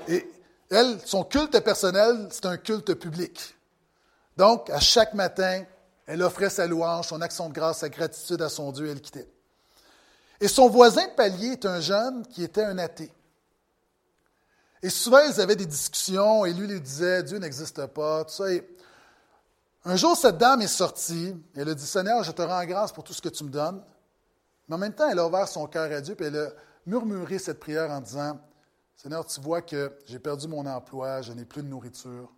[0.07, 0.29] Et
[0.69, 3.55] elle, son culte personnel, c'est un culte public.
[4.37, 5.63] Donc, à chaque matin,
[6.07, 9.01] elle offrait sa louange, son action de grâce, sa gratitude à son Dieu et elle
[9.01, 9.29] quittait.
[10.39, 13.11] Et son voisin de palier est un jeune qui était un athée.
[14.81, 18.45] Et souvent, ils avaient des discussions et lui lui disait Dieu n'existe pas, tout ça.
[19.83, 23.03] Un jour, cette dame est sortie elle a dit Seigneur, je te rends grâce pour
[23.03, 23.83] tout ce que tu me donnes.
[24.67, 26.49] Mais en même temps, elle a ouvert son cœur à Dieu et elle a
[26.85, 28.39] murmuré cette prière en disant
[28.95, 32.31] Seigneur, tu vois que j'ai perdu mon emploi, je n'ai plus de nourriture.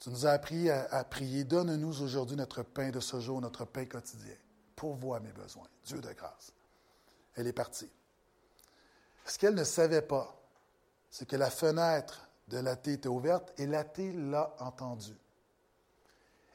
[0.00, 1.44] Tu nous as appris à, prier.
[1.44, 4.34] Donne-nous aujourd'hui notre pain de ce jour, notre pain quotidien.
[4.76, 5.68] Pourvois mes besoins.
[5.84, 6.52] Dieu de grâce.
[7.36, 7.90] Elle est partie.
[9.24, 10.34] Ce qu'elle ne savait pas,
[11.10, 15.16] c'est que la fenêtre de l'athée était ouverte et l'athée l'a entendu.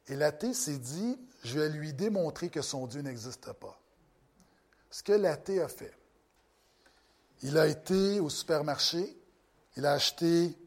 [0.08, 3.80] Et l'athée s'est dit, je vais lui démontrer que son Dieu n'existe pas.
[4.92, 5.94] Ce que l'athée a fait,
[7.42, 9.18] il a été au supermarché,
[9.78, 10.58] il a acheté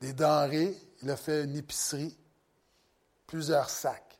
[0.00, 2.16] des denrées, il a fait une épicerie,
[3.26, 4.18] plusieurs sacs.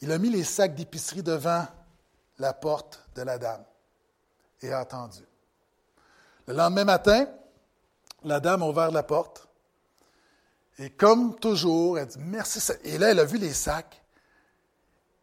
[0.00, 1.66] Il a mis les sacs d'épicerie devant
[2.38, 3.64] la porte de la dame
[4.62, 5.22] et a attendu.
[6.46, 7.26] Le lendemain matin,
[8.24, 9.46] la dame a ouvert la porte
[10.78, 12.60] et comme toujours, elle dit merci.
[12.84, 14.02] Et là, elle a vu les sacs.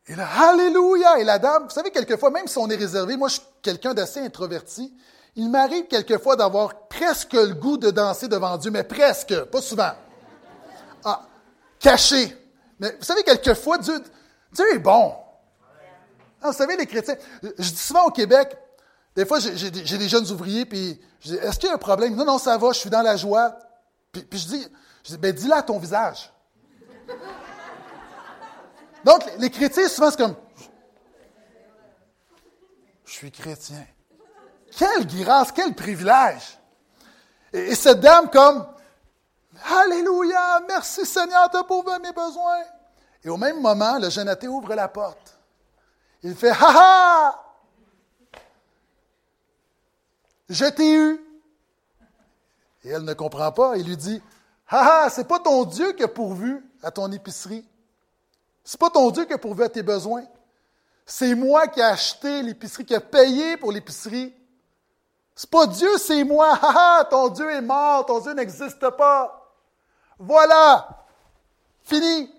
[0.08, 1.20] Et là, Alléluia!
[1.20, 3.94] Et la dame, vous savez, quelquefois, même si on est réservé, moi, je suis quelqu'un
[3.94, 4.94] d'assez introverti.
[5.36, 9.92] Il m'arrive quelquefois d'avoir presque le goût de danser devant Dieu, mais presque, pas souvent.
[11.80, 12.36] Caché.
[12.80, 14.04] Mais vous savez, quelquefois, Dieu,
[14.74, 15.16] est bon.
[16.42, 18.56] Ah, vous savez, les chrétiens, je dis souvent au Québec,
[19.16, 22.16] Des fois, j'ai des jeunes ouvriers, puis je dis, est-ce qu'il y a un problème?
[22.16, 23.58] Non, non, ça va, je suis dans la joie.
[24.12, 24.68] Puis, je dis,
[25.06, 26.32] dis ben à ton visage.
[29.04, 30.36] Donc, les chrétiens, souvent, c'est comme,
[33.06, 33.86] je suis chrétien.
[34.78, 36.60] Quelle grâce, quel privilège.
[37.52, 38.66] Et, cette dame, comme,
[39.64, 42.64] Alléluia, merci Seigneur, tu pourvu mes besoins.
[43.24, 45.38] Et au même moment, le jeune athée ouvre la porte.
[46.24, 47.46] Il fait, ha ha!
[50.50, 51.26] Je t'ai eu.
[52.84, 53.78] Et elle ne comprend pas.
[53.78, 54.22] Il lui dit,
[54.70, 57.68] ha ha, c'est pas ton Dieu qui a pourvu à ton épicerie.
[58.64, 60.26] C'est pas ton Dieu qui a pourvu à tes besoins.
[61.06, 64.34] C'est moi qui ai acheté l'épicerie, qui a payé pour l'épicerie.
[65.36, 66.58] C'est pas Dieu, c'est moi.
[66.62, 69.39] Ha ha, ton Dieu est mort, ton Dieu n'existe pas.
[70.20, 71.06] Voilà.
[71.84, 72.32] Fini.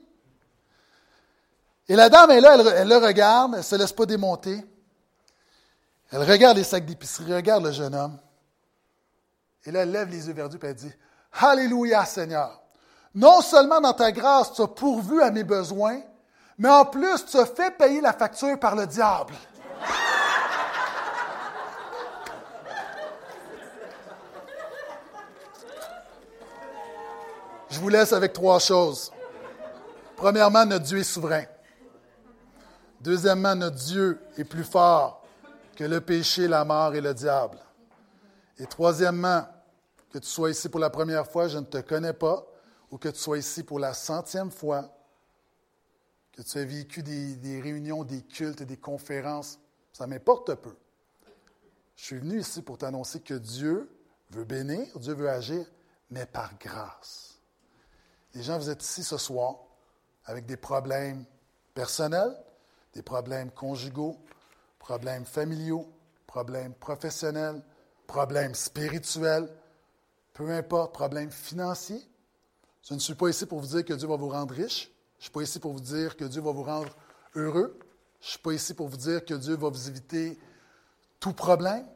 [1.89, 4.65] Et la dame est là, elle, le regarde, elle ne se laisse pas démonter.
[6.13, 8.19] Elle regarde les sacs d'épicerie, regarde le jeune homme.
[9.65, 10.93] Et là, elle lève les yeux vers Dieu et elle dit
[11.33, 12.61] Alléluia, Seigneur.
[13.15, 16.01] Non seulement dans ta grâce, tu as pourvu à mes besoins,
[16.59, 19.35] mais en plus, tu as fait payer la facture par le diable.
[27.71, 29.13] Je vous laisse avec trois choses.
[30.17, 31.45] Premièrement, notre Dieu est souverain.
[33.01, 35.25] Deuxièmement, notre Dieu est plus fort
[35.77, 37.59] que le péché, la mort et le diable.
[38.59, 39.47] Et troisièmement,
[40.11, 42.45] que tu sois ici pour la première fois, je ne te connais pas,
[42.91, 44.93] ou que tu sois ici pour la centième fois,
[46.33, 49.59] que tu aies vécu des, réunions, des cultes, des conférences,
[49.93, 50.75] ça m'importe peu.
[51.97, 53.89] Je suis venu ici pour t'annoncer que Dieu
[54.31, 55.65] veut bénir, Dieu veut agir,
[56.11, 57.30] mais par grâce.
[58.35, 59.57] Les gens, vous êtes ici ce soir
[60.25, 61.25] avec des problèmes
[61.75, 62.37] personnels,
[62.95, 64.17] des problèmes conjugaux,
[64.79, 65.89] problèmes familiaux,
[66.27, 67.63] problèmes professionnels,
[68.07, 69.49] problèmes spirituels,
[70.33, 72.03] peu importe, problèmes financiers.
[72.83, 74.91] Je ne suis pas ici pour vous dire que Dieu va vous rendre riche.
[75.19, 76.97] Je ne suis pas ici pour vous dire que Dieu va vous rendre
[77.35, 77.79] heureux.
[78.21, 80.39] Je ne suis pas ici pour vous dire que Dieu va vous éviter
[81.19, 81.87] tout problème.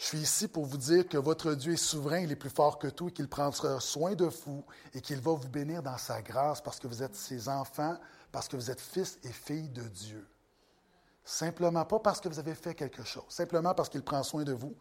[0.00, 2.78] Je suis ici pour vous dire que votre Dieu est souverain, il est plus fort
[2.78, 6.22] que tout et qu'il prendra soin de vous et qu'il va vous bénir dans sa
[6.22, 7.98] grâce parce que vous êtes ses enfants,
[8.32, 10.26] parce que vous êtes fils et filles de Dieu.
[11.22, 14.54] Simplement pas parce que vous avez fait quelque chose, simplement parce qu'il prend soin de
[14.54, 14.74] vous.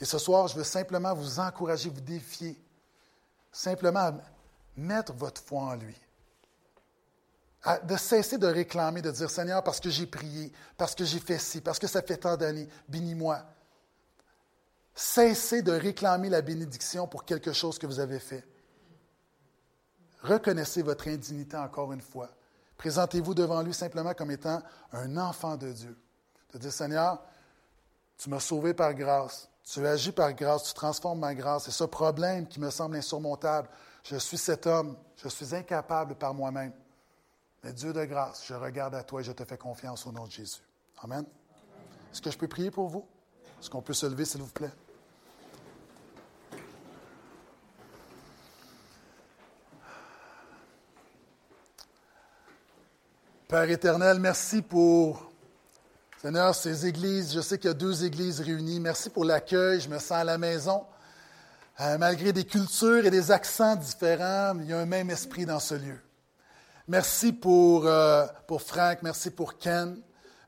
[0.00, 2.60] Et ce soir, je veux simplement vous encourager, vous défier,
[3.52, 4.10] simplement
[4.76, 5.96] mettre votre foi en lui.
[7.84, 11.38] de cesser de réclamer, de dire Seigneur, parce que j'ai prié, parce que j'ai fait
[11.38, 13.40] ci, parce que ça fait tant d'années, bénis-moi.
[15.00, 18.44] Cessez de réclamer la bénédiction pour quelque chose que vous avez fait.
[20.22, 22.28] Reconnaissez votre indignité encore une fois.
[22.76, 25.96] Présentez-vous devant lui simplement comme étant un enfant de Dieu.
[26.52, 27.22] De dire, Seigneur,
[28.16, 31.68] tu m'as sauvé par grâce, tu agis par grâce, tu transformes ma grâce.
[31.68, 33.68] Et ce problème qui me semble insurmontable,
[34.02, 36.72] je suis cet homme, je suis incapable par moi-même.
[37.62, 40.26] Mais Dieu de grâce, je regarde à toi et je te fais confiance au nom
[40.26, 40.62] de Jésus.
[41.04, 41.24] Amen.
[42.12, 43.06] Est-ce que je peux prier pour vous?
[43.60, 44.72] Est-ce qu'on peut se lever, s'il vous plaît?
[53.48, 55.32] Père éternel, merci pour,
[56.20, 57.32] Seigneur, ces églises.
[57.32, 58.78] Je sais qu'il y a deux églises réunies.
[58.78, 59.80] Merci pour l'accueil.
[59.80, 60.84] Je me sens à la maison.
[61.80, 65.60] Euh, malgré des cultures et des accents différents, il y a un même esprit dans
[65.60, 65.98] ce lieu.
[66.88, 69.98] Merci pour, euh, pour Frank, merci pour Ken,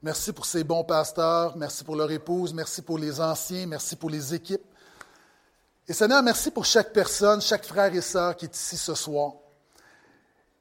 [0.02, 4.10] merci pour ces bons pasteurs, merci pour leur épouse, merci pour les anciens, merci pour
[4.10, 4.60] les équipes.
[5.88, 9.39] Et Seigneur, merci pour chaque personne, chaque frère et sœur qui est ici ce soir.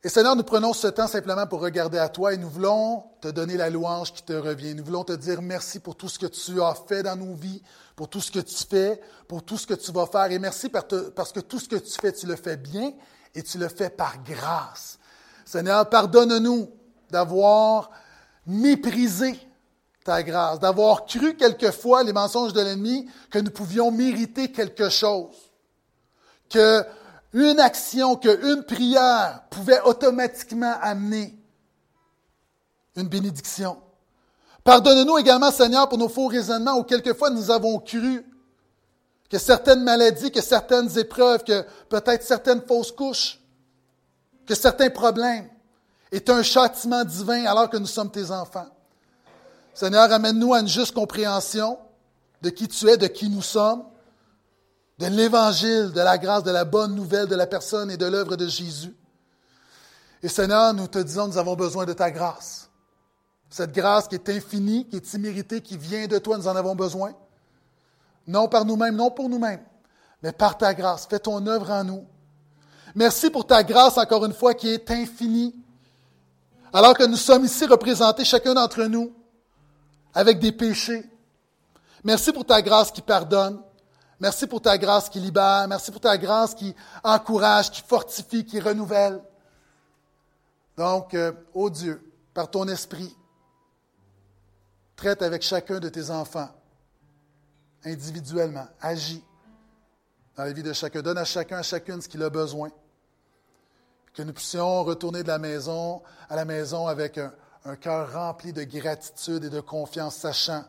[0.02, 3.28] Et Seigneur, nous prenons ce temps simplement pour regarder à toi et nous voulons te
[3.28, 4.74] donner la louange qui te revient.
[4.74, 7.62] Nous voulons te dire merci pour tout ce que tu as fait dans nos vies,
[7.98, 10.32] pour tout ce que tu fais, pour tout ce que tu vas faire.
[10.32, 12.94] Et merci parce que tout ce que tu fais, tu le fais bien
[13.36, 15.00] et tu le fais par grâce.
[15.44, 16.72] Seigneur, pardonne-nous
[17.10, 17.92] d'avoir
[18.46, 19.38] méprisé
[20.06, 25.36] ta grâce, d'avoir cru quelquefois les mensonges de l'ennemi que nous pouvions mériter quelque chose,
[26.50, 26.86] que
[27.34, 31.38] une action, qu'une prière pouvait automatiquement amener
[32.96, 33.78] une bénédiction.
[34.64, 38.26] Pardonne-nous également, Seigneur, pour nos faux raisonnements où quelquefois nous avons cru
[39.30, 43.40] que certaines maladies, que certaines épreuves, que peut-être certaines fausses couches,
[44.46, 45.50] que certains problèmes
[46.12, 48.68] est un châtiment divin alors que nous sommes tes enfants.
[49.74, 51.78] Seigneur, amène-nous à une juste compréhension
[52.42, 53.84] de qui tu es, de qui nous sommes,
[55.00, 58.36] de l'évangile, de la grâce, de la bonne nouvelle de la personne et de l'œuvre
[58.36, 58.94] de Jésus.
[60.22, 62.70] Et Seigneur, nous te disons, nous avons besoin de ta grâce.
[63.50, 66.76] Cette grâce qui est infinie, qui est imméritée, qui vient de toi, nous en avons
[66.76, 67.14] besoin.
[68.28, 69.64] Non par nous-mêmes, non pour nous-mêmes,
[70.22, 71.08] mais par ta grâce.
[71.08, 72.06] Fais ton œuvre en nous.
[72.94, 75.56] Merci pour ta grâce, encore une fois, qui est infinie.
[76.74, 79.14] Alors que nous sommes ici représentés, chacun d'entre nous,
[80.14, 81.10] avec des péchés.
[82.04, 83.62] Merci pour ta grâce qui pardonne.
[84.20, 85.68] Merci pour ta grâce qui libère.
[85.68, 89.22] Merci pour ta grâce qui encourage, qui fortifie, qui renouvelle.
[90.76, 92.02] Donc, euh, ô Dieu,
[92.34, 93.16] par ton esprit,
[94.96, 96.50] traite avec chacun de tes enfants
[97.86, 98.68] individuellement.
[98.82, 99.24] Agis
[100.36, 101.02] dans la vie de chacun.
[101.02, 102.72] Donne à chacun, à chacune ce qu'il a besoin.
[104.14, 107.34] Que nous puissions retourner de la maison à la maison avec un,
[107.66, 110.64] un cœur rempli de gratitude et de confiance, sachant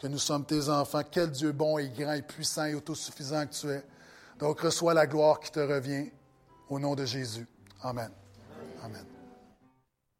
[0.00, 1.02] que nous sommes tes enfants.
[1.10, 3.82] Quel Dieu bon et grand et puissant et autosuffisant que tu es.
[4.38, 6.10] Donc reçois la gloire qui te revient
[6.68, 7.46] au nom de Jésus.
[7.82, 8.10] Amen.
[8.82, 9.17] Amen.